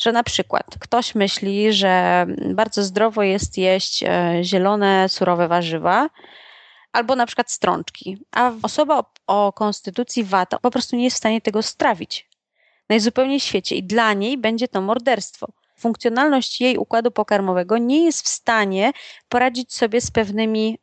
[0.00, 4.06] że na przykład ktoś myśli, że bardzo zdrowo jest jeść y,
[4.44, 6.08] zielone, surowe warzywa,
[6.96, 11.18] albo na przykład strączki, a osoba o, o konstytucji wata po prostu nie jest w
[11.18, 12.28] stanie tego strawić.
[12.88, 15.46] Najzupełniej w świecie i dla niej będzie to morderstwo.
[15.78, 18.92] Funkcjonalność jej układu pokarmowego nie jest w stanie
[19.28, 20.78] poradzić sobie z pewnymi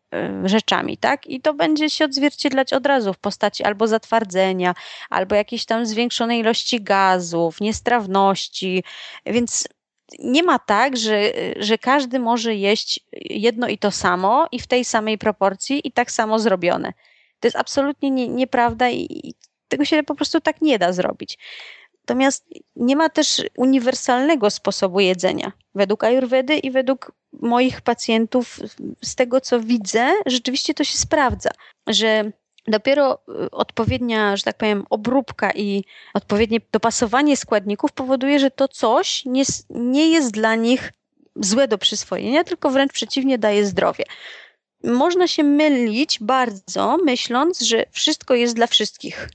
[0.45, 1.27] y, rzeczami, tak?
[1.27, 4.75] I to będzie się odzwierciedlać od razu w postaci albo zatwardzenia,
[5.09, 8.83] albo jakiejś tam zwiększonej ilości gazów, niestrawności,
[9.25, 9.67] więc
[10.19, 14.85] nie ma tak, że, że każdy może jeść jedno i to samo i w tej
[14.85, 16.93] samej proporcji i tak samo zrobione.
[17.39, 19.33] To jest absolutnie nie, nieprawda i
[19.67, 21.37] tego się po prostu tak nie da zrobić.
[22.07, 22.45] Natomiast
[22.75, 25.51] nie ma też uniwersalnego sposobu jedzenia.
[25.75, 28.59] Według Ayurvedy i według moich pacjentów,
[29.01, 31.49] z tego co widzę, rzeczywiście to się sprawdza,
[31.87, 32.31] że
[32.67, 39.25] dopiero y, odpowiednia, że tak powiem, obróbka i odpowiednie dopasowanie składników powoduje, że to coś
[39.25, 40.91] nie, nie jest dla nich
[41.35, 44.03] złe do przyswojenia, tylko wręcz przeciwnie daje zdrowie.
[44.83, 49.29] Można się mylić bardzo, myśląc, że wszystko jest dla wszystkich.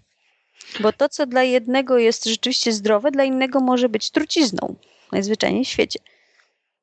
[0.80, 4.74] Bo to, co dla jednego jest rzeczywiście zdrowe, dla innego może być trucizną.
[5.12, 5.98] Najzwyczajniej w świecie.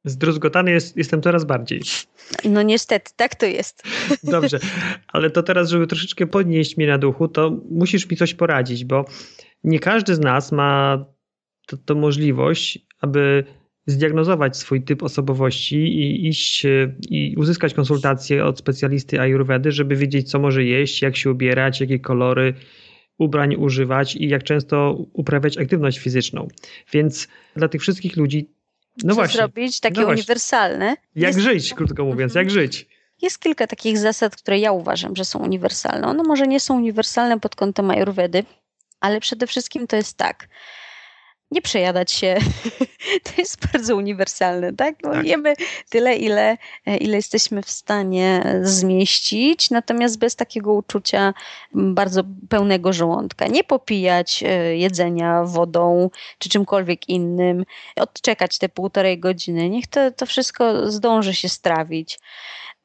[0.05, 1.81] Zdruzgotany jest, jestem coraz bardziej.
[2.43, 3.83] No niestety, tak to jest.
[4.23, 4.59] Dobrze,
[5.07, 9.05] ale to teraz, żeby troszeczkę podnieść mnie na duchu, to musisz mi coś poradzić, bo
[9.63, 11.05] nie każdy z nas ma
[11.85, 13.43] to, możliwość, aby
[13.87, 16.65] zdiagnozować swój typ osobowości i iść
[17.09, 21.99] i uzyskać konsultację od specjalisty Ayurvedy, żeby wiedzieć, co może jeść, jak się ubierać, jakie
[21.99, 22.53] kolory
[23.17, 26.47] ubrań używać i jak często uprawiać aktywność fizyczną.
[26.93, 28.54] Więc dla tych wszystkich ludzi
[29.03, 29.38] no Co właśnie.
[29.38, 30.95] zrobić takie no uniwersalne?
[31.15, 31.39] Jak jest...
[31.39, 32.88] żyć, krótko mówiąc, jak żyć.
[33.21, 36.08] Jest kilka takich zasad, które ja uważam, że są uniwersalne.
[36.08, 38.43] One może nie są uniwersalne pod kątem Ayurvedy,
[38.99, 40.47] ale przede wszystkim to jest tak
[41.51, 42.36] nie przejadać się.
[43.23, 44.95] to jest bardzo uniwersalne, tak?
[45.03, 45.25] No, tak.
[45.25, 45.53] Jemy
[45.89, 46.57] tyle, ile,
[46.99, 51.33] ile jesteśmy w stanie zmieścić, natomiast bez takiego uczucia
[51.73, 53.47] bardzo pełnego żołądka.
[53.47, 57.65] Nie popijać e, jedzenia wodą czy czymkolwiek innym,
[57.95, 59.69] odczekać te półtorej godziny.
[59.69, 62.19] Niech to, to wszystko zdąży się strawić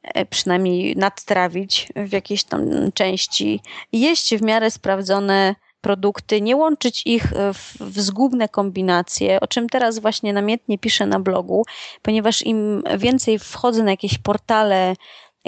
[0.02, 3.60] e, przynajmniej nadtrawić w jakiejś tam części.
[3.92, 9.68] Jeść w miarę sprawdzone produkty, nie łączyć ich e, w, w zgubne kombinacje, o czym
[9.68, 11.64] teraz właśnie namiętnie piszę na blogu,
[12.02, 14.94] ponieważ im więcej wchodzę na jakieś portale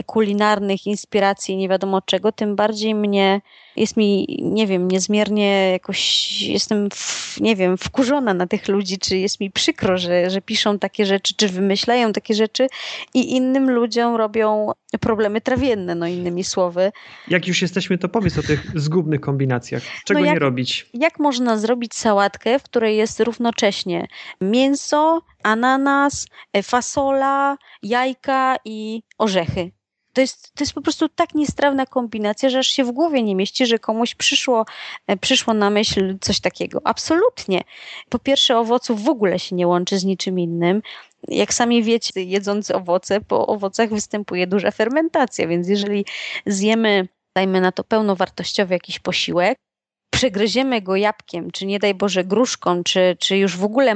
[0.07, 3.40] kulinarnych, inspiracji, nie wiadomo czego, tym bardziej mnie
[3.76, 9.16] jest mi, nie wiem, niezmiernie jakoś jestem, w, nie wiem, wkurzona na tych ludzi, czy
[9.16, 12.66] jest mi przykro, że, że piszą takie rzeczy, czy wymyślają takie rzeczy
[13.14, 16.92] i innym ludziom robią problemy trawienne, no innymi słowy.
[17.29, 19.83] Jak już jesteśmy, to powiedz o tych zgubnych kombinacjach.
[20.04, 20.87] Czego no jak, nie robić?
[20.94, 24.06] Jak można zrobić sałatkę, w której jest równocześnie
[24.40, 26.27] mięso, ananas,
[26.62, 29.70] fasola, jajka i orzechy?
[30.13, 33.35] To jest, to jest po prostu tak niestrawna kombinacja, że aż się w głowie nie
[33.35, 34.65] mieści, że komuś przyszło,
[35.06, 36.81] e, przyszło na myśl coś takiego.
[36.85, 37.60] Absolutnie.
[38.08, 40.83] Po pierwsze, owoców w ogóle się nie łączy z niczym innym.
[41.29, 46.04] Jak sami wiecie, jedząc owoce, po owocach występuje duża fermentacja, więc jeżeli
[46.46, 49.58] zjemy, dajmy na to pełnowartościowy jakiś posiłek,
[50.13, 53.94] przegryziemy go jabłkiem, czy nie daj Boże gruszką, czy, czy już w ogóle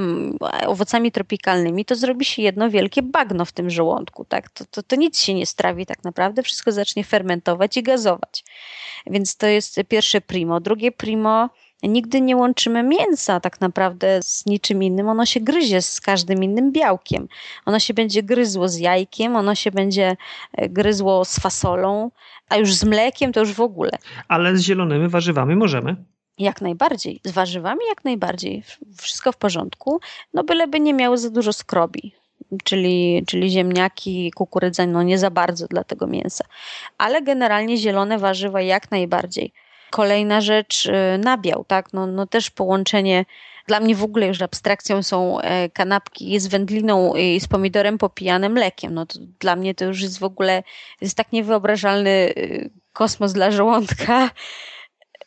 [0.67, 4.25] owocami tropikalnymi, to zrobi się jedno wielkie bagno w tym żołądku.
[4.25, 4.51] Tak?
[4.51, 8.45] To, to, to nic się nie strawi tak naprawdę, wszystko zacznie fermentować i gazować.
[9.07, 10.61] Więc to jest pierwsze primo.
[10.61, 11.51] Drugie primo,
[11.83, 15.09] nigdy nie łączymy mięsa tak naprawdę z niczym innym.
[15.09, 17.29] Ono się gryzie z każdym innym białkiem.
[17.67, 20.17] Ono się będzie gryzło z jajkiem, ono się będzie
[20.53, 22.11] e, gryzło z fasolą,
[22.49, 23.91] a już z mlekiem to już w ogóle.
[24.29, 25.97] Ale z zielonymi warzywami możemy?
[26.39, 27.21] Jak najbardziej.
[27.25, 28.63] Z warzywami jak najbardziej.
[28.97, 30.01] Wszystko w porządku.
[30.35, 32.13] No byleby nie miały za dużo skrobi.
[32.65, 36.45] Czyli, czyli ziemniaki, kukurydza, no nie za bardzo dla tego mięsa.
[36.99, 39.53] Ale generalnie zielone warzywa jak najbardziej.
[39.91, 41.93] Kolejna rzecz, y, nabiał, tak?
[41.93, 43.25] No, no też połączenie
[43.67, 48.53] dla mnie w ogóle już abstrakcją są e, kanapki z wędliną i z pomidorem popijanym
[48.53, 48.95] mlekiem.
[48.95, 50.63] No to dla mnie to już jest w ogóle
[51.01, 54.31] jest tak niewyobrażalny y, kosmos dla żołądka,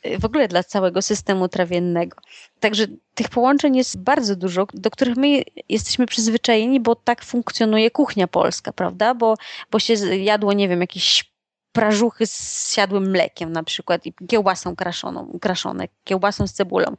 [0.05, 2.18] y, w ogóle dla całego systemu trawiennego.
[2.60, 2.86] Także
[3.16, 8.74] tych połączeń jest bardzo dużo, do których my jesteśmy przyzwyczajeni, bo tak funkcjonuje kuchnia polska,
[8.74, 9.14] prawda?
[9.16, 9.36] Bo,
[9.72, 11.29] bo się jadło, nie wiem, jakieś
[11.72, 16.96] prażuchy z siadłym mlekiem na przykład i kiełbasą kraszoną, kraszone, kiełbasą z cebulą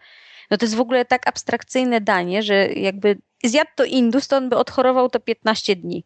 [0.51, 4.49] no to jest w ogóle tak abstrakcyjne danie, że jakby zjadł to Indus, to on
[4.49, 6.05] by odchorował to 15 dni.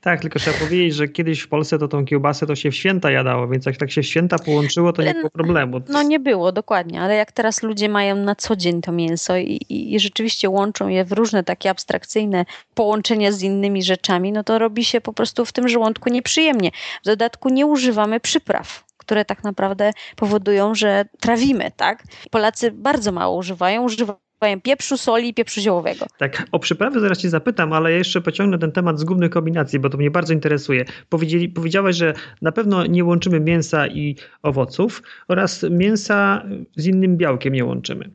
[0.00, 3.10] Tak, tylko trzeba powiedzieć, że kiedyś w Polsce to tą kiełbasę to się w święta
[3.10, 5.80] jadało, więc jak tak się w święta połączyło, to nie było problemu.
[5.88, 9.60] No nie było, dokładnie, ale jak teraz ludzie mają na co dzień to mięso i,
[9.68, 12.44] i, i rzeczywiście łączą je w różne takie abstrakcyjne
[12.74, 16.70] połączenia z innymi rzeczami, no to robi się po prostu w tym żołądku nieprzyjemnie.
[17.02, 22.02] W dodatku nie używamy przypraw które tak naprawdę powodują, że trawimy, tak?
[22.30, 24.27] Polacy bardzo mało używają, używają
[24.62, 26.06] pieprzu, soli i pieprzu ziołowego.
[26.18, 29.98] Tak, o przyprawy zaraz cię zapytam, ale jeszcze pociągnę ten temat zgubnych kombinacji, bo to
[29.98, 30.84] mnie bardzo interesuje.
[31.08, 36.44] Powiedzieli, powiedziałaś, że na pewno nie łączymy mięsa i owoców oraz mięsa
[36.76, 38.10] z innym białkiem nie łączymy.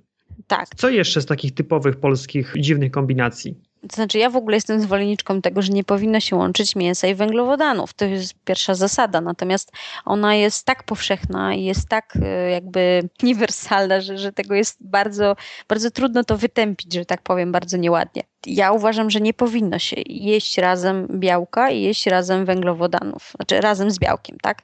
[0.47, 0.67] Tak.
[0.75, 3.55] Co jeszcze z takich typowych polskich dziwnych kombinacji?
[3.89, 7.15] To znaczy, ja w ogóle jestem zwolenniczką tego, że nie powinno się łączyć mięsa i
[7.15, 7.93] węglowodanów.
[7.93, 9.21] To jest pierwsza zasada.
[9.21, 9.71] Natomiast
[10.05, 15.36] ona jest tak powszechna i jest tak e, jakby uniwersalna, że, że tego jest bardzo,
[15.69, 18.23] bardzo trudno to wytępić, że tak powiem, bardzo nieładnie.
[18.45, 23.31] Ja uważam, że nie powinno się jeść razem białka i jeść razem węglowodanów.
[23.36, 24.61] Znaczy razem z białkiem, tak?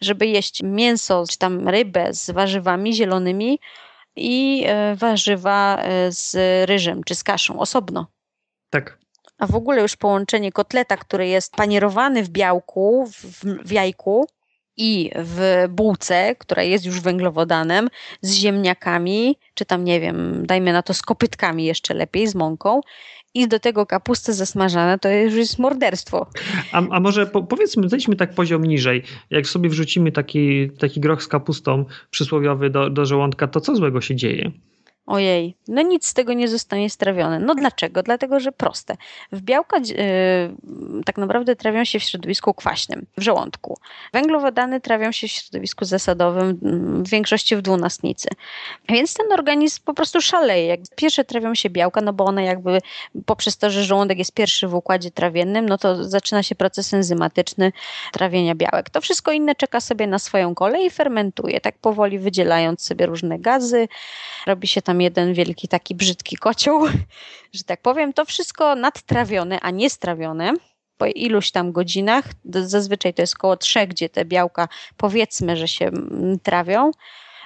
[0.00, 3.58] Żeby jeść mięso czy tam rybę z warzywami zielonymi
[4.16, 6.36] i e, warzywa e, z
[6.68, 8.06] ryżem czy z kaszą osobno
[8.70, 8.98] tak.
[9.38, 14.26] A w ogóle już połączenie kotleta, który jest panierowany w białku, w, w jajku
[14.76, 17.88] i w bułce, która jest już węglowodanem,
[18.22, 22.80] z ziemniakami, czy tam nie wiem, dajmy na to z kopytkami jeszcze lepiej, z mąką
[23.34, 26.26] i do tego kapustę zasmażane, to już jest morderstwo.
[26.72, 29.02] A, a może po, powiedzmy, zejdźmy tak poziom niżej.
[29.30, 34.00] Jak sobie wrzucimy taki, taki groch z kapustą przysłowiowy do, do żołądka, to co złego
[34.00, 34.50] się dzieje?
[35.06, 37.38] Ojej, no nic z tego nie zostanie strawione.
[37.38, 38.02] No dlaczego?
[38.02, 38.96] Dlatego, że proste.
[39.32, 43.78] W białka yy, tak naprawdę trawią się w środowisku kwaśnym, w żołądku.
[44.12, 46.58] Węglowodany trawią się w środowisku zasadowym,
[47.06, 48.28] w większości w dwunastnicy.
[48.88, 50.66] Więc ten organizm po prostu szaleje.
[50.66, 52.78] Jak pierwsze trawią się białka, no bo one jakby
[53.26, 57.72] poprzez to, że żołądek jest pierwszy w układzie trawiennym, no to zaczyna się proces enzymatyczny
[58.12, 58.90] trawienia białek.
[58.90, 63.38] To wszystko inne czeka sobie na swoją kolej i fermentuje, tak powoli wydzielając sobie różne
[63.38, 63.88] gazy.
[64.46, 66.86] Robi się tam jeden wielki taki brzydki kocioł,
[67.54, 68.12] że tak powiem.
[68.12, 70.54] To wszystko nadtrawione, a nie strawione
[70.96, 75.86] po iluś tam godzinach, zazwyczaj to jest około trzech, gdzie te białka powiedzmy, że się
[75.86, 76.90] mm, trawią,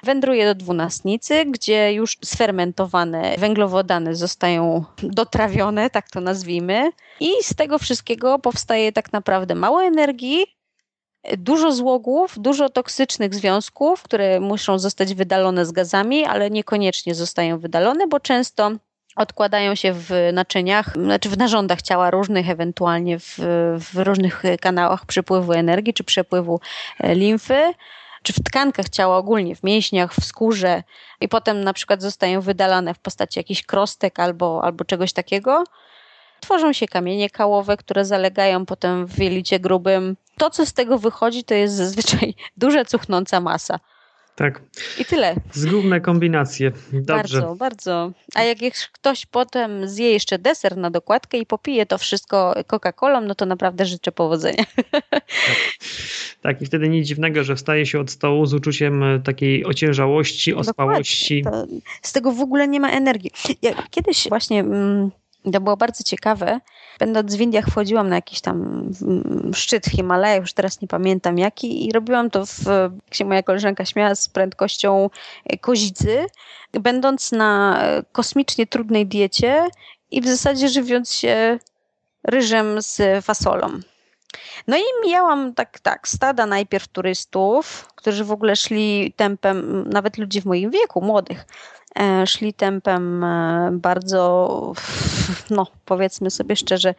[0.04, 6.90] wędruje do dwunastnicy, gdzie już sfermentowane węglowodany zostają dotrawione, tak to nazwijmy.
[7.20, 10.46] I z tego wszystkiego powstaje tak naprawdę mało energii,
[11.38, 18.06] dużo złogów, dużo toksycznych związków, które muszą zostać wydalone z gazami, ale niekoniecznie zostają wydalone,
[18.06, 18.70] bo często
[19.16, 23.38] odkładają się w naczyniach, znaczy w narządach ciała różnych, ewentualnie w,
[23.78, 26.60] w różnych kanałach przepływu energii czy przepływu
[27.00, 27.74] e, limfy
[28.22, 30.82] czy w tkankach ciała ogólnie, w mięśniach, w skórze
[31.20, 35.64] i potem na przykład zostają wydalane w postaci jakichś krostek albo, albo czegoś takiego.
[36.40, 40.16] Tworzą się kamienie kałowe, które zalegają potem w jelicie grubym.
[40.38, 43.80] To, co z tego wychodzi, to jest zazwyczaj duża cuchnąca masa.
[44.36, 44.62] Tak.
[44.98, 45.34] I tyle.
[45.52, 46.72] Zgubne kombinacje.
[46.92, 47.40] Dobrze.
[47.40, 48.12] Bardzo, bardzo.
[48.34, 48.58] A jak
[48.92, 53.86] ktoś potem zje jeszcze deser na dokładkę i popije to wszystko Coca-Colą, no to naprawdę
[53.86, 54.64] życzę powodzenia.
[54.90, 55.24] Tak.
[56.42, 60.54] tak, i wtedy nic dziwnego, że wstaje się od stołu z uczuciem e, takiej ociężałości,
[60.54, 61.44] ospałości.
[62.02, 63.30] z tego w ogóle nie ma energii.
[63.62, 64.60] Ja kiedyś właśnie...
[64.60, 65.10] Mm,
[65.52, 66.60] to było bardzo ciekawe.
[66.98, 68.88] Będąc w Indiach wchodziłam na jakiś tam
[69.54, 72.66] szczyt w Himalajach, już teraz nie pamiętam jaki i robiłam to, w,
[73.04, 75.10] jak się moja koleżanka śmiała, z prędkością
[75.46, 76.26] e, kozicy,
[76.72, 79.68] będąc na e, kosmicznie trudnej diecie
[80.10, 81.58] i w zasadzie żywiąc się
[82.24, 83.80] ryżem z fasolą.
[84.66, 90.40] No i mijałam tak, tak, stada najpierw turystów, którzy w ogóle szli tempem, nawet ludzi
[90.40, 91.46] w moim wieku, młodych,
[92.26, 94.72] szli tempem e, bardzo,
[95.50, 96.94] no powiedzmy sobie szczerze,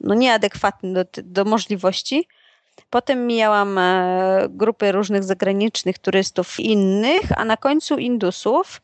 [0.00, 2.28] no nieadekwatnym do, do możliwości.
[2.90, 8.80] Potem mijałam e, grupy różnych zagranicznych turystów innych, a na końcu Indusów,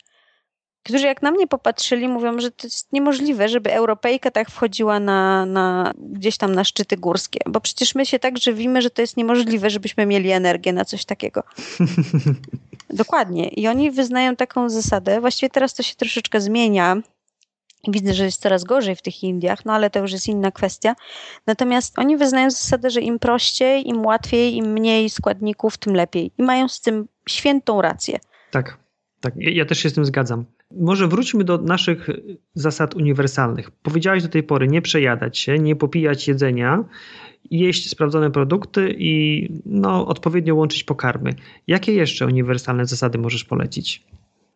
[0.83, 5.47] którzy jak na mnie popatrzyli, mówią, że to jest niemożliwe, żeby Europejka tak wchodziła na,
[5.47, 9.17] na, gdzieś tam na szczyty górskie, bo przecież my się tak żywimy, że to jest
[9.17, 11.43] niemożliwe, żebyśmy mieli energię na coś takiego.
[12.91, 13.49] Dokładnie.
[13.49, 15.21] I oni wyznają taką zasadę.
[15.21, 16.97] Właściwie teraz to się troszeczkę zmienia.
[17.89, 20.97] Widzę, że jest coraz gorzej w tych Indiach, no ale to już jest inna kwestia.
[21.47, 26.33] Natomiast oni wyznają zasadę, że im prościej, im łatwiej, im mniej składników, tym lepiej.
[26.39, 28.19] I mają z tym świętą rację.
[28.51, 28.79] Tak,
[29.21, 29.35] tak.
[29.37, 30.45] Ja też się z tym zgadzam.
[30.71, 32.09] Może wróćmy do naszych
[32.55, 33.71] zasad uniwersalnych.
[33.71, 36.85] Powiedziałeś do tej pory nie przejadać się, nie popijać jedzenia,
[37.51, 41.35] jeść sprawdzone produkty i no, odpowiednio łączyć pokarmy.
[41.67, 44.05] Jakie jeszcze uniwersalne zasady możesz polecić?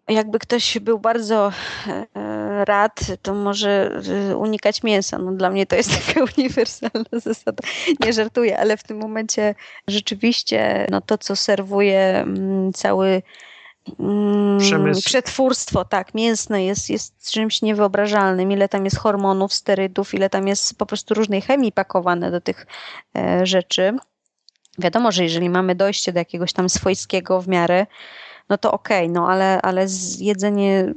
[0.09, 1.53] Jakby ktoś był bardzo
[1.87, 4.01] e, rad, to może
[4.31, 5.19] e, unikać mięsa.
[5.19, 7.63] No, dla mnie to jest taka uniwersalna zasada.
[8.01, 9.55] Nie żartuję, ale w tym momencie
[9.89, 13.23] rzeczywiście no, to, co serwuje mm, cały
[14.59, 15.03] Przemysł.
[15.05, 18.53] Przetwórstwo, tak, mięsne jest, jest czymś niewyobrażalnym.
[18.53, 22.67] Ile tam jest hormonów, sterydów, ile tam jest po prostu różnej chemii pakowane do tych
[23.17, 23.97] e, rzeczy.
[24.79, 27.87] Wiadomo, że jeżeli mamy dojście do jakiegoś tam swojskiego w miarę,
[28.49, 29.87] no to okej, okay, no ale, ale
[30.19, 30.95] jedzenie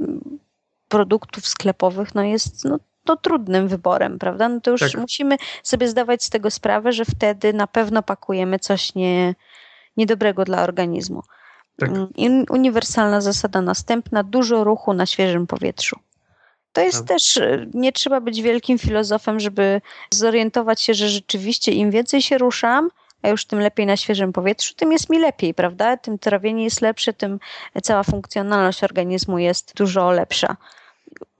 [0.87, 4.49] produktów sklepowych no jest no, to trudnym wyborem, prawda?
[4.49, 5.01] No to już tak.
[5.01, 9.35] musimy sobie zdawać z tego sprawę, że wtedy na pewno pakujemy coś nie,
[9.97, 11.23] niedobrego dla organizmu.
[11.77, 11.89] Tak.
[12.17, 15.99] Mm, uniwersalna zasada następna, dużo ruchu na świeżym powietrzu.
[16.73, 17.07] To jest tak.
[17.07, 19.81] też, y, nie trzeba być wielkim filozofem, żeby
[20.13, 22.89] zorientować się, że rzeczywiście im więcej się ruszam,
[23.21, 25.97] a już tym lepiej na świeżym powietrzu, tym jest mi lepiej, prawda?
[25.97, 27.39] Tym trawienie jest lepsze, tym
[27.83, 30.57] cała funkcjonalność organizmu jest dużo lepsza.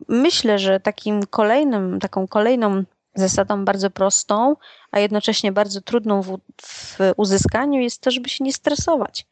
[0.07, 2.83] Myślę, że takim kolejnym, taką kolejną
[3.15, 4.55] zasadą bardzo prostą,
[4.91, 9.25] a jednocześnie bardzo trudną w, w uzyskaniu jest to, żeby się nie stresować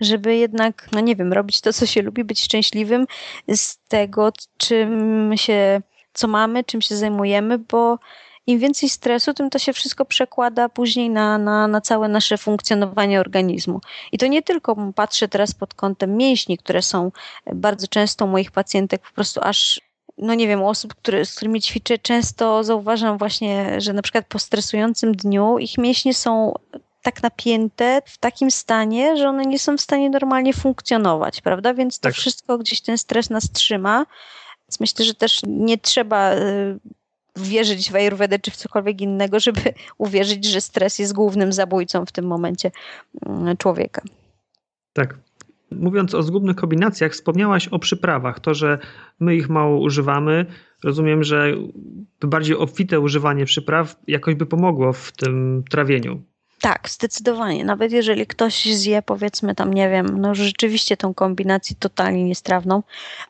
[0.00, 3.06] żeby jednak, no nie wiem, robić to, co się lubi, być szczęśliwym
[3.48, 5.82] z tego, czym się,
[6.12, 7.98] co mamy, czym się zajmujemy, bo
[8.46, 13.20] im więcej stresu, tym to się wszystko przekłada później na, na, na całe nasze funkcjonowanie
[13.20, 13.80] organizmu.
[14.12, 17.12] I to nie tylko patrzę teraz pod kątem mięśni, które są
[17.54, 19.80] bardzo często u moich pacjentek po prostu aż
[20.18, 24.38] no nie wiem, osób, które, z którymi ćwiczę, często zauważam właśnie, że na przykład po
[24.38, 26.54] stresującym dniu ich mięśnie są
[27.02, 31.74] tak napięte w takim stanie, że one nie są w stanie normalnie funkcjonować, prawda?
[31.74, 32.14] Więc to tak.
[32.14, 34.06] wszystko gdzieś ten stres nas trzyma.
[34.68, 36.78] Więc myślę, że też nie trzeba y,
[37.36, 39.60] wierzyć w Ayurvedę czy w cokolwiek innego, żeby
[39.98, 42.70] uwierzyć, że stres jest głównym zabójcą w tym momencie
[43.26, 44.02] mm, człowieka.
[44.92, 45.18] Tak.
[45.70, 48.40] Mówiąc o zgubnych kombinacjach, wspomniałaś o przyprawach.
[48.40, 48.78] To, że
[49.20, 50.46] my ich mało używamy,
[50.84, 51.52] rozumiem, że
[52.20, 56.22] bardziej obfite używanie przypraw jakoś by pomogło w tym trawieniu.
[56.60, 57.64] Tak, zdecydowanie.
[57.64, 62.82] Nawet jeżeli ktoś zje, powiedzmy tam, nie wiem, no rzeczywiście tą kombinację totalnie niestrawną,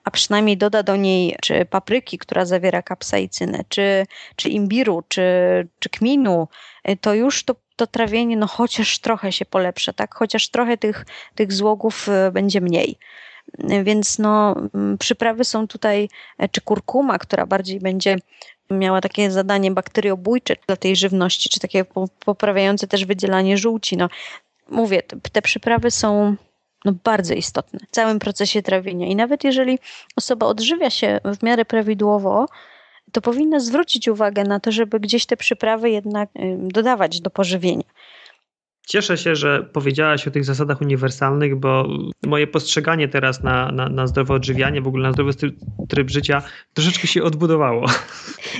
[0.05, 4.07] a przynajmniej doda do niej czy papryki, która zawiera kapsaicynę, czy,
[4.37, 5.22] czy imbiru, czy,
[5.78, 6.49] czy kminu,
[6.89, 10.14] y, to już to, to trawienie, no chociaż trochę się polepsza, tak?
[10.14, 12.99] Chociaż trochę tych, tych złogów y, będzie mniej.
[13.85, 16.09] Więc no, mm, przyprawy są tutaj,
[16.51, 18.16] czy kurkuma, która bardziej będzie
[18.70, 21.84] miała takie zadanie bakteriobójcze dla tej żywności, czy takie
[22.24, 23.96] poprawiające też wydzielanie żółci.
[23.96, 24.08] No,
[24.68, 25.02] mówię,
[25.32, 26.36] te przyprawy są
[26.84, 29.06] no, bardzo istotne w całym procesie trawienia.
[29.06, 29.78] I nawet jeżeli
[30.16, 32.46] osoba odżywia się w miarę prawidłowo,
[33.12, 37.84] to powinna zwrócić uwagę na to, żeby gdzieś te przyprawy jednak dodawać do pożywienia.
[38.91, 41.86] Cieszę się, że powiedziałaś o tych zasadach uniwersalnych, bo
[42.22, 45.32] moje postrzeganie teraz na, na, na zdrowe odżywianie, w ogóle na zdrowy
[45.88, 46.43] tryb życia
[46.74, 47.86] troszeczkę się odbudowało.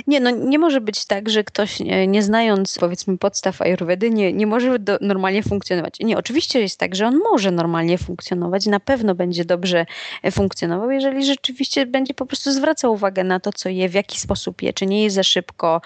[0.07, 4.33] Nie, no nie może być tak, że ktoś nie, nie znając powiedzmy podstaw ayurvedy nie,
[4.33, 5.99] nie może do, normalnie funkcjonować.
[5.99, 9.85] Nie, oczywiście jest tak, że on może normalnie funkcjonować, na pewno będzie dobrze
[10.31, 14.61] funkcjonował, jeżeli rzeczywiście będzie po prostu zwracał uwagę na to, co je, w jaki sposób
[14.61, 15.81] je, czy nie je za szybko,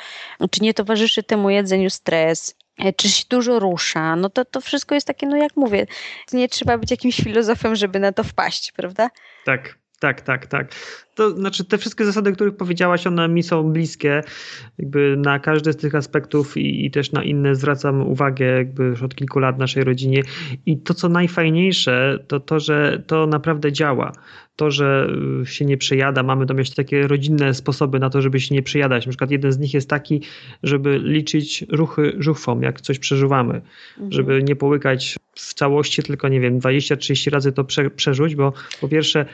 [0.52, 2.64] czy nie towarzyszy temu jedzeniu stres, E,
[2.95, 5.88] czy się dużo rusza, no to to wszystko jest takie, no jak mówię,
[6.34, 9.09] nie trzeba być jakimś filozofem, żeby na to wpaść, prawda?
[9.45, 10.71] Tak, tak, tak, tak.
[11.15, 14.21] To znaczy te wszystkie zasady, o których powiedziałaś, one mi są bliskie.
[14.78, 19.03] Jakby na każdy z tych aspektów i, i, też na inne zwracam uwagę jakby już
[19.03, 20.23] od kilku lat naszej rodzinie.
[20.65, 24.11] I to, co najfajniejsze, to to, że to naprawdę działa
[24.56, 25.08] to, że
[25.41, 29.06] y, się nie przejada, mamy mieć takie rodzinne sposoby na to, żeby się nie przejadać.
[29.06, 30.22] Na przykład jeden z nich jest taki,
[30.64, 33.62] żeby liczyć ruchy żuchwą, jak coś przeżuwamy,
[33.93, 34.12] mhm.
[34.12, 38.88] żeby nie połykać w całości, tylko nie wiem, 20-30 razy to prze, przerzuć, bo po
[38.88, 39.26] pierwsze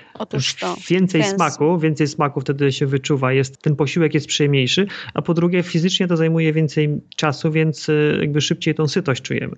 [0.89, 5.63] więcej smaku, więcej smaku wtedy się wyczuwa, jest, ten posiłek jest przyjemniejszy, a po drugie
[5.63, 9.55] fizycznie to zajmuje więcej czasu, więc y, jakby szybciej tą sytość czujemy.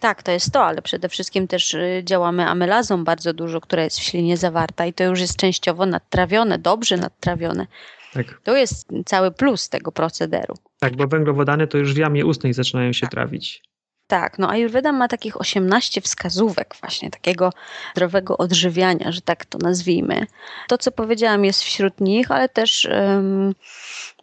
[0.00, 3.98] Tak, to jest to, ale przede wszystkim też y, działamy amylazą bardzo dużo, która jest
[3.98, 7.66] w ślinie zawarta i to już jest częściowo nadtrawione, dobrze nadtrawione.
[8.12, 8.40] Tak.
[8.44, 10.54] To jest cały plus tego procederu.
[10.78, 13.10] Tak, bo węglowodany to już w jamie ustnej zaczynają się tak.
[13.10, 13.62] trawić.
[14.06, 17.50] Tak, no Ayurveda ma takich 18 wskazówek właśnie takiego
[17.92, 20.26] zdrowego odżywiania, że tak to nazwijmy.
[20.68, 23.54] To, co powiedziałam jest wśród nich, ale też um,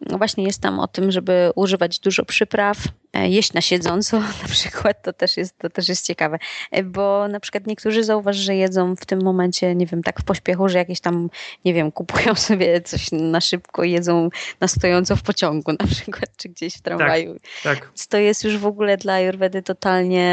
[0.01, 2.77] właśnie jest tam o tym, żeby używać dużo przypraw,
[3.13, 6.39] jeść na siedząco na przykład, to też, jest, to też jest ciekawe,
[6.71, 10.23] e, bo na przykład niektórzy zauważ, że jedzą w tym momencie, nie wiem, tak w
[10.23, 11.29] pośpiechu, że jakieś tam,
[11.65, 14.29] nie wiem, kupują sobie coś na szybko i jedzą
[14.59, 17.39] na stojąco w pociągu na przykład, czy gdzieś w tramwaju.
[17.63, 17.91] Tak, tak.
[18.09, 20.25] To jest już w ogóle dla Ayurvedy totalnie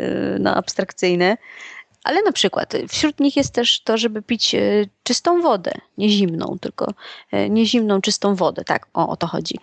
[0.00, 1.36] e, no, abstrakcyjne.
[2.06, 4.60] Ale na przykład wśród nich jest też to, żeby pić e,
[5.02, 6.94] czystą wodę, nie zimną, tylko
[7.32, 9.58] e, nie zimną, czystą wodę, tak, o, o to chodzi.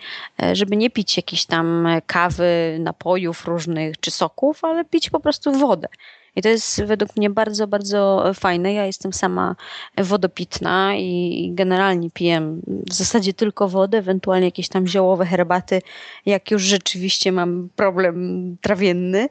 [0.54, 5.88] Żeby nie pić jakichś tam kawy, napojów różnych czy soków, ale pić po prostu wodę.
[6.36, 8.74] I to jest według mnie bardzo, bardzo fajne.
[8.74, 9.56] Ja jestem sama
[9.98, 15.82] wodopitna i generalnie piję w zasadzie tylko wodę, ewentualnie jakieś tam ziołowe herbaty,
[16.26, 19.28] jak już rzeczywiście mam problem trawienny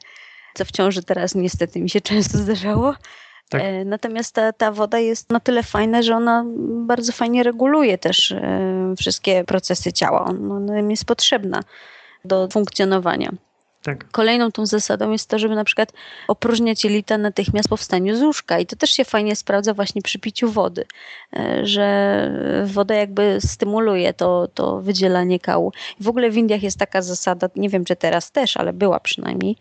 [0.54, 2.94] co w ciąży teraz niestety mi się często zdarzało.
[3.48, 3.62] Tak.
[3.62, 6.44] E, natomiast ta, ta woda jest na tyle fajna, że ona
[6.86, 10.24] bardzo fajnie reguluje też e, wszystkie procesy ciała.
[10.24, 11.60] Ona jest potrzebna
[12.24, 13.32] do funkcjonowania.
[13.82, 14.10] Tak.
[14.10, 15.92] Kolejną tą zasadą jest to, żeby na przykład
[16.28, 20.18] opróżniać jelita natychmiast po wstaniu z łóżka i to też się fajnie sprawdza właśnie przy
[20.18, 20.84] piciu wody,
[21.36, 25.72] e, że woda jakby stymuluje to, to wydzielanie kału.
[26.00, 29.56] W ogóle w Indiach jest taka zasada, nie wiem czy teraz też, ale była przynajmniej,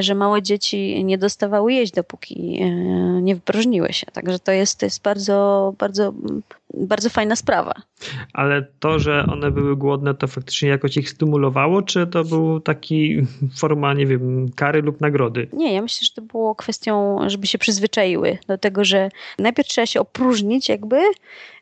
[0.00, 2.68] że małe dzieci nie dostawały jeść, dopóki e,
[3.22, 4.06] nie wypróżniły się.
[4.06, 6.12] Także to jest, to jest bardzo, bardzo,
[6.74, 7.74] bardzo fajna sprawa.
[8.32, 13.26] Ale to, że one były głodne, to faktycznie jakoś ich stymulowało, czy to był taki
[13.58, 15.48] forma, nie wiem, kary lub nagrody?
[15.52, 19.08] Nie, ja myślę, że to było kwestią, żeby się przyzwyczaiły do tego, że
[19.38, 21.00] najpierw trzeba się opróżnić jakby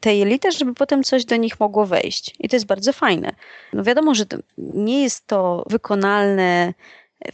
[0.01, 2.35] te jelita, żeby potem coś do nich mogło wejść.
[2.39, 3.33] I to jest bardzo fajne.
[3.73, 4.25] No wiadomo, że
[4.59, 6.75] nie jest to wykonalne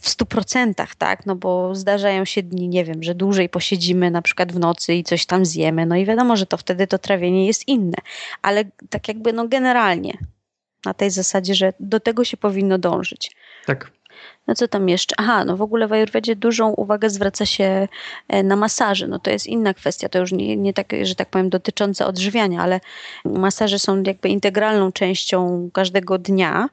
[0.01, 1.25] w stu procentach, tak?
[1.25, 5.03] No bo zdarzają się dni, nie wiem, że dłużej posiedzimy na przykład w nocy i
[5.03, 7.97] coś tam zjemy, no i wiadomo, że to wtedy to trawienie jest inne,
[8.41, 10.17] ale tak jakby no generalnie
[10.85, 13.31] na tej zasadzie, że do tego się powinno dążyć.
[13.65, 13.91] Tak.
[14.47, 15.15] No co tam jeszcze?
[15.17, 17.87] Aha, no w ogóle w Ayurvedzie dużą uwagę zwraca się
[18.27, 19.07] e, na masaże.
[19.07, 22.61] No to jest inna kwestia, to już nie, nie tak, że tak powiem, dotycząca odżywiania,
[22.61, 22.79] ale
[23.25, 26.69] masaże są jakby integralną częścią każdego dnia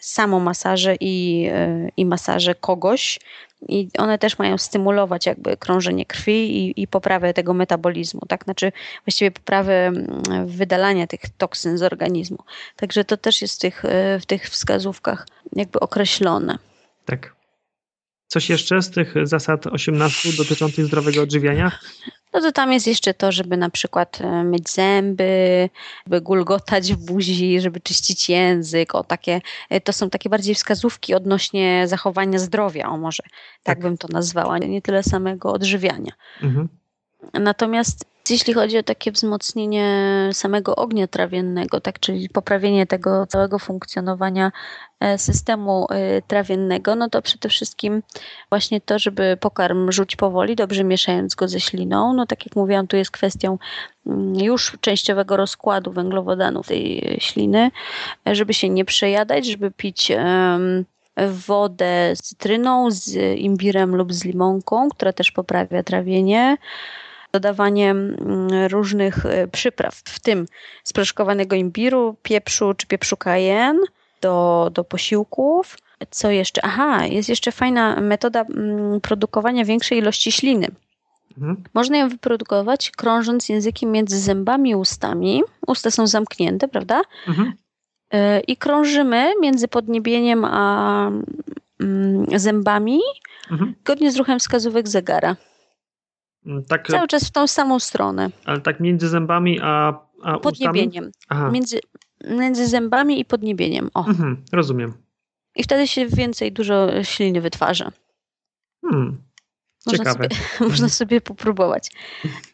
[0.00, 1.48] samomasaże i,
[1.96, 3.20] i masaże kogoś.
[3.68, 8.44] I one też mają stymulować jakby krążenie krwi i, i poprawę tego metabolizmu, tak?
[8.44, 8.72] Znaczy
[9.06, 12.38] właściwie poprawę mm, wydalania tych toksyn z organizmu.
[12.76, 13.82] Także to też jest w tych,
[14.20, 16.58] w tych wskazówkach jakby określone.
[17.04, 17.35] Tak.
[18.26, 21.72] Coś jeszcze z tych zasad 18 dotyczących zdrowego odżywiania?
[22.36, 25.68] no to tam jest jeszcze to, żeby na przykład e, myć zęby,
[26.06, 31.14] żeby gulgotać w buzi, żeby czyścić język, o takie, e, to są takie bardziej wskazówki
[31.14, 36.12] odnośnie zachowania zdrowia, o może tak, tak bym to nazwała, nie tyle samego odżywiania.
[36.42, 36.68] Mhm.
[37.32, 44.52] Natomiast jeśli chodzi o takie wzmocnienie samego ognia trawiennego, tak, czyli poprawienie tego całego funkcjonowania
[45.00, 48.02] e, systemu e, trawiennego, no to przede wszystkim
[48.50, 52.12] właśnie to, żeby pokarm rzuć powoli, dobrze mieszając go ze śliną.
[52.12, 53.58] No tak jak mówiłam, tu jest kwestią
[54.06, 57.70] mm, już częściowego rozkładu węglowodanów tej śliny,
[58.26, 60.12] żeby się nie przejadać, żeby pić
[61.46, 66.56] wodę z cytryną, z imbirem lub z limonką, która też poprawia trawienie
[67.36, 70.46] dodawaniem mm, różnych e, przypraw, w tym
[70.84, 73.82] sproszkowanego imbiru, pieprzu czy pieprzu cayenne
[74.20, 75.76] do, do posiłków.
[76.10, 76.64] Co jeszcze?
[76.64, 80.68] Aha, jest jeszcze fajna metoda mm, produkowania większej ilości śliny.
[81.38, 81.64] Mhm.
[81.74, 85.42] Można ją wyprodukować krążąc językiem między zębami i ustami.
[85.66, 87.02] Usta są zamknięte, prawda?
[87.28, 87.52] Mhm.
[88.12, 91.10] E, I krążymy między podniebieniem a
[91.80, 93.00] mm, zębami,
[93.50, 93.74] mhm.
[93.80, 95.36] zgodnie z ruchem wskazówek zegara.
[96.46, 98.30] Mm, tak, Cały czas w tą samą stronę.
[98.44, 101.10] Ale tak między zębami a, a Podniebieniem.
[101.52, 101.80] Między,
[102.30, 103.90] między zębami i podniebieniem.
[103.94, 104.06] O.
[104.06, 104.92] Mhm, rozumiem.
[105.56, 107.92] I wtedy się więcej, dużo śliny wytwarza.
[108.84, 109.26] Hmm.
[109.86, 110.28] Można Ciekawe.
[110.28, 110.36] Sobie,
[110.70, 111.90] można sobie popróbować.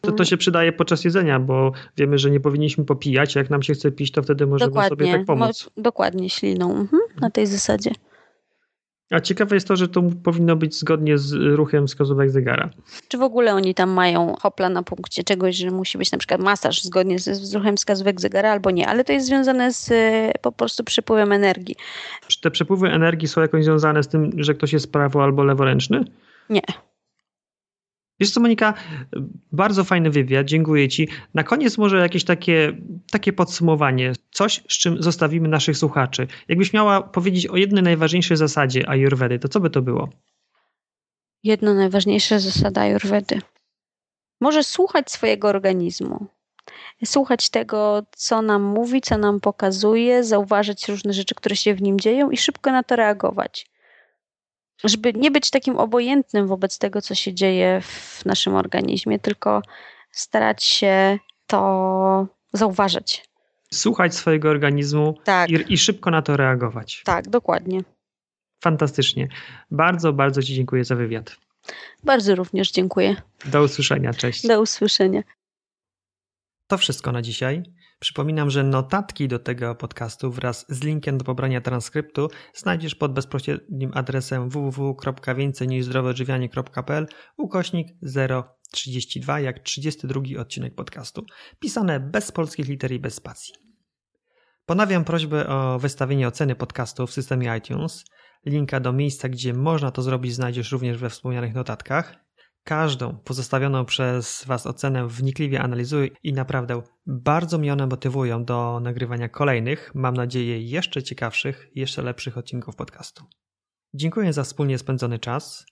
[0.01, 3.35] To, to się przydaje podczas jedzenia, bo wiemy, że nie powinniśmy popijać.
[3.35, 4.89] Jak nam się chce pić, to wtedy możemy dokładnie.
[4.89, 5.71] sobie tak pomóc.
[5.77, 6.71] Dokładnie, śliną.
[6.71, 7.91] Mhm, na tej zasadzie.
[9.13, 12.71] A ciekawe jest to, że to powinno być zgodnie z ruchem wskazówek zegara.
[13.09, 16.41] Czy w ogóle oni tam mają hopla na punkcie czegoś, że musi być na przykład
[16.41, 19.91] masaż zgodnie z, z ruchem wskazówek zegara albo nie, ale to jest związane z
[20.43, 21.77] po prostu przepływem energii.
[22.29, 26.05] Czy te przepływy energii są jakoś związane z tym, że ktoś jest prawo albo leworęczny?
[26.51, 26.63] Nie.
[28.21, 28.75] Wiesz co, Monika,
[29.53, 31.09] bardzo fajny wywiad, dziękuję Ci.
[31.35, 32.73] Na koniec może jakieś takie,
[33.11, 36.27] takie podsumowanie, coś, z czym zostawimy naszych słuchaczy.
[36.49, 40.09] Jakbyś miała powiedzieć o jednej najważniejszej zasadzie Ayurvedy, to co by to było?
[41.45, 43.41] Jedna najważniejsza zasada Ayurvedy.
[44.41, 46.27] Może słuchać swojego organizmu.
[47.05, 52.01] Słuchać tego, co nam mówi, co nam pokazuje, zauważyć różne rzeczy, które się w nim
[52.01, 53.72] dzieją i szybko na to reagować
[54.85, 59.63] żeby nie być takim obojętnym wobec tego, co się dzieje w naszym organizmie, tylko
[60.11, 63.29] starać się to zauważyć.
[63.73, 65.51] Słuchać swojego organizmu tak.
[65.51, 67.03] i, i szybko na to reagować.
[67.05, 67.81] Tak, dokładnie.
[68.65, 69.29] Fantastycznie.
[69.71, 71.37] Bardzo, bardzo Ci dziękuję za wywiad.
[72.05, 73.17] Bardzo również dziękuję.
[73.45, 74.15] Do usłyszenia.
[74.15, 74.47] Cześć.
[74.47, 75.23] Do usłyszenia.
[76.67, 77.63] To wszystko na dzisiaj.
[78.03, 83.91] Przypominam, że notatki do tego podcastu wraz z linkiem do pobrania transkryptu znajdziesz pod bezpośrednim
[83.95, 87.89] adresem www.więcejniżzdroweodżywianie.pl ukośnik
[88.73, 91.25] 032 jak 32 odcinek podcastu.
[91.61, 93.55] Pisane bez polskich liter i bez spacji.
[94.67, 98.05] Ponawiam prośbę o wystawienie oceny podcastu w systemie iTunes.
[98.47, 102.15] Linka do miejsca, gdzie można to zrobić znajdziesz również we wspomnianych notatkach.
[102.65, 109.29] Każdą pozostawioną przez Was ocenę wnikliwie analizuję i naprawdę bardzo mnie one motywują do nagrywania
[109.29, 113.25] kolejnych, mam nadzieję jeszcze ciekawszych, jeszcze lepszych odcinków podcastu.
[113.95, 115.67] Dziękuję za wspólnie spędzony czas.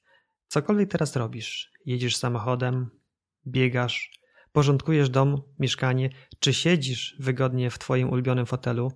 [0.46, 2.90] Cokolwiek teraz robisz, jedziesz samochodem,
[3.46, 4.10] biegasz,
[4.52, 8.92] porządkujesz dom, mieszkanie, czy siedzisz wygodnie w Twoim ulubionym fotelu,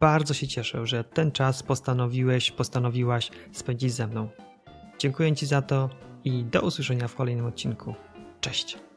[0.00, 4.28] bardzo się cieszę, że ten czas postanowiłeś, postanowiłaś spędzić ze mną.
[4.98, 7.94] Dziękuję Ci za to i do usłyszenia w kolejnym odcinku.
[8.40, 8.87] Cześć!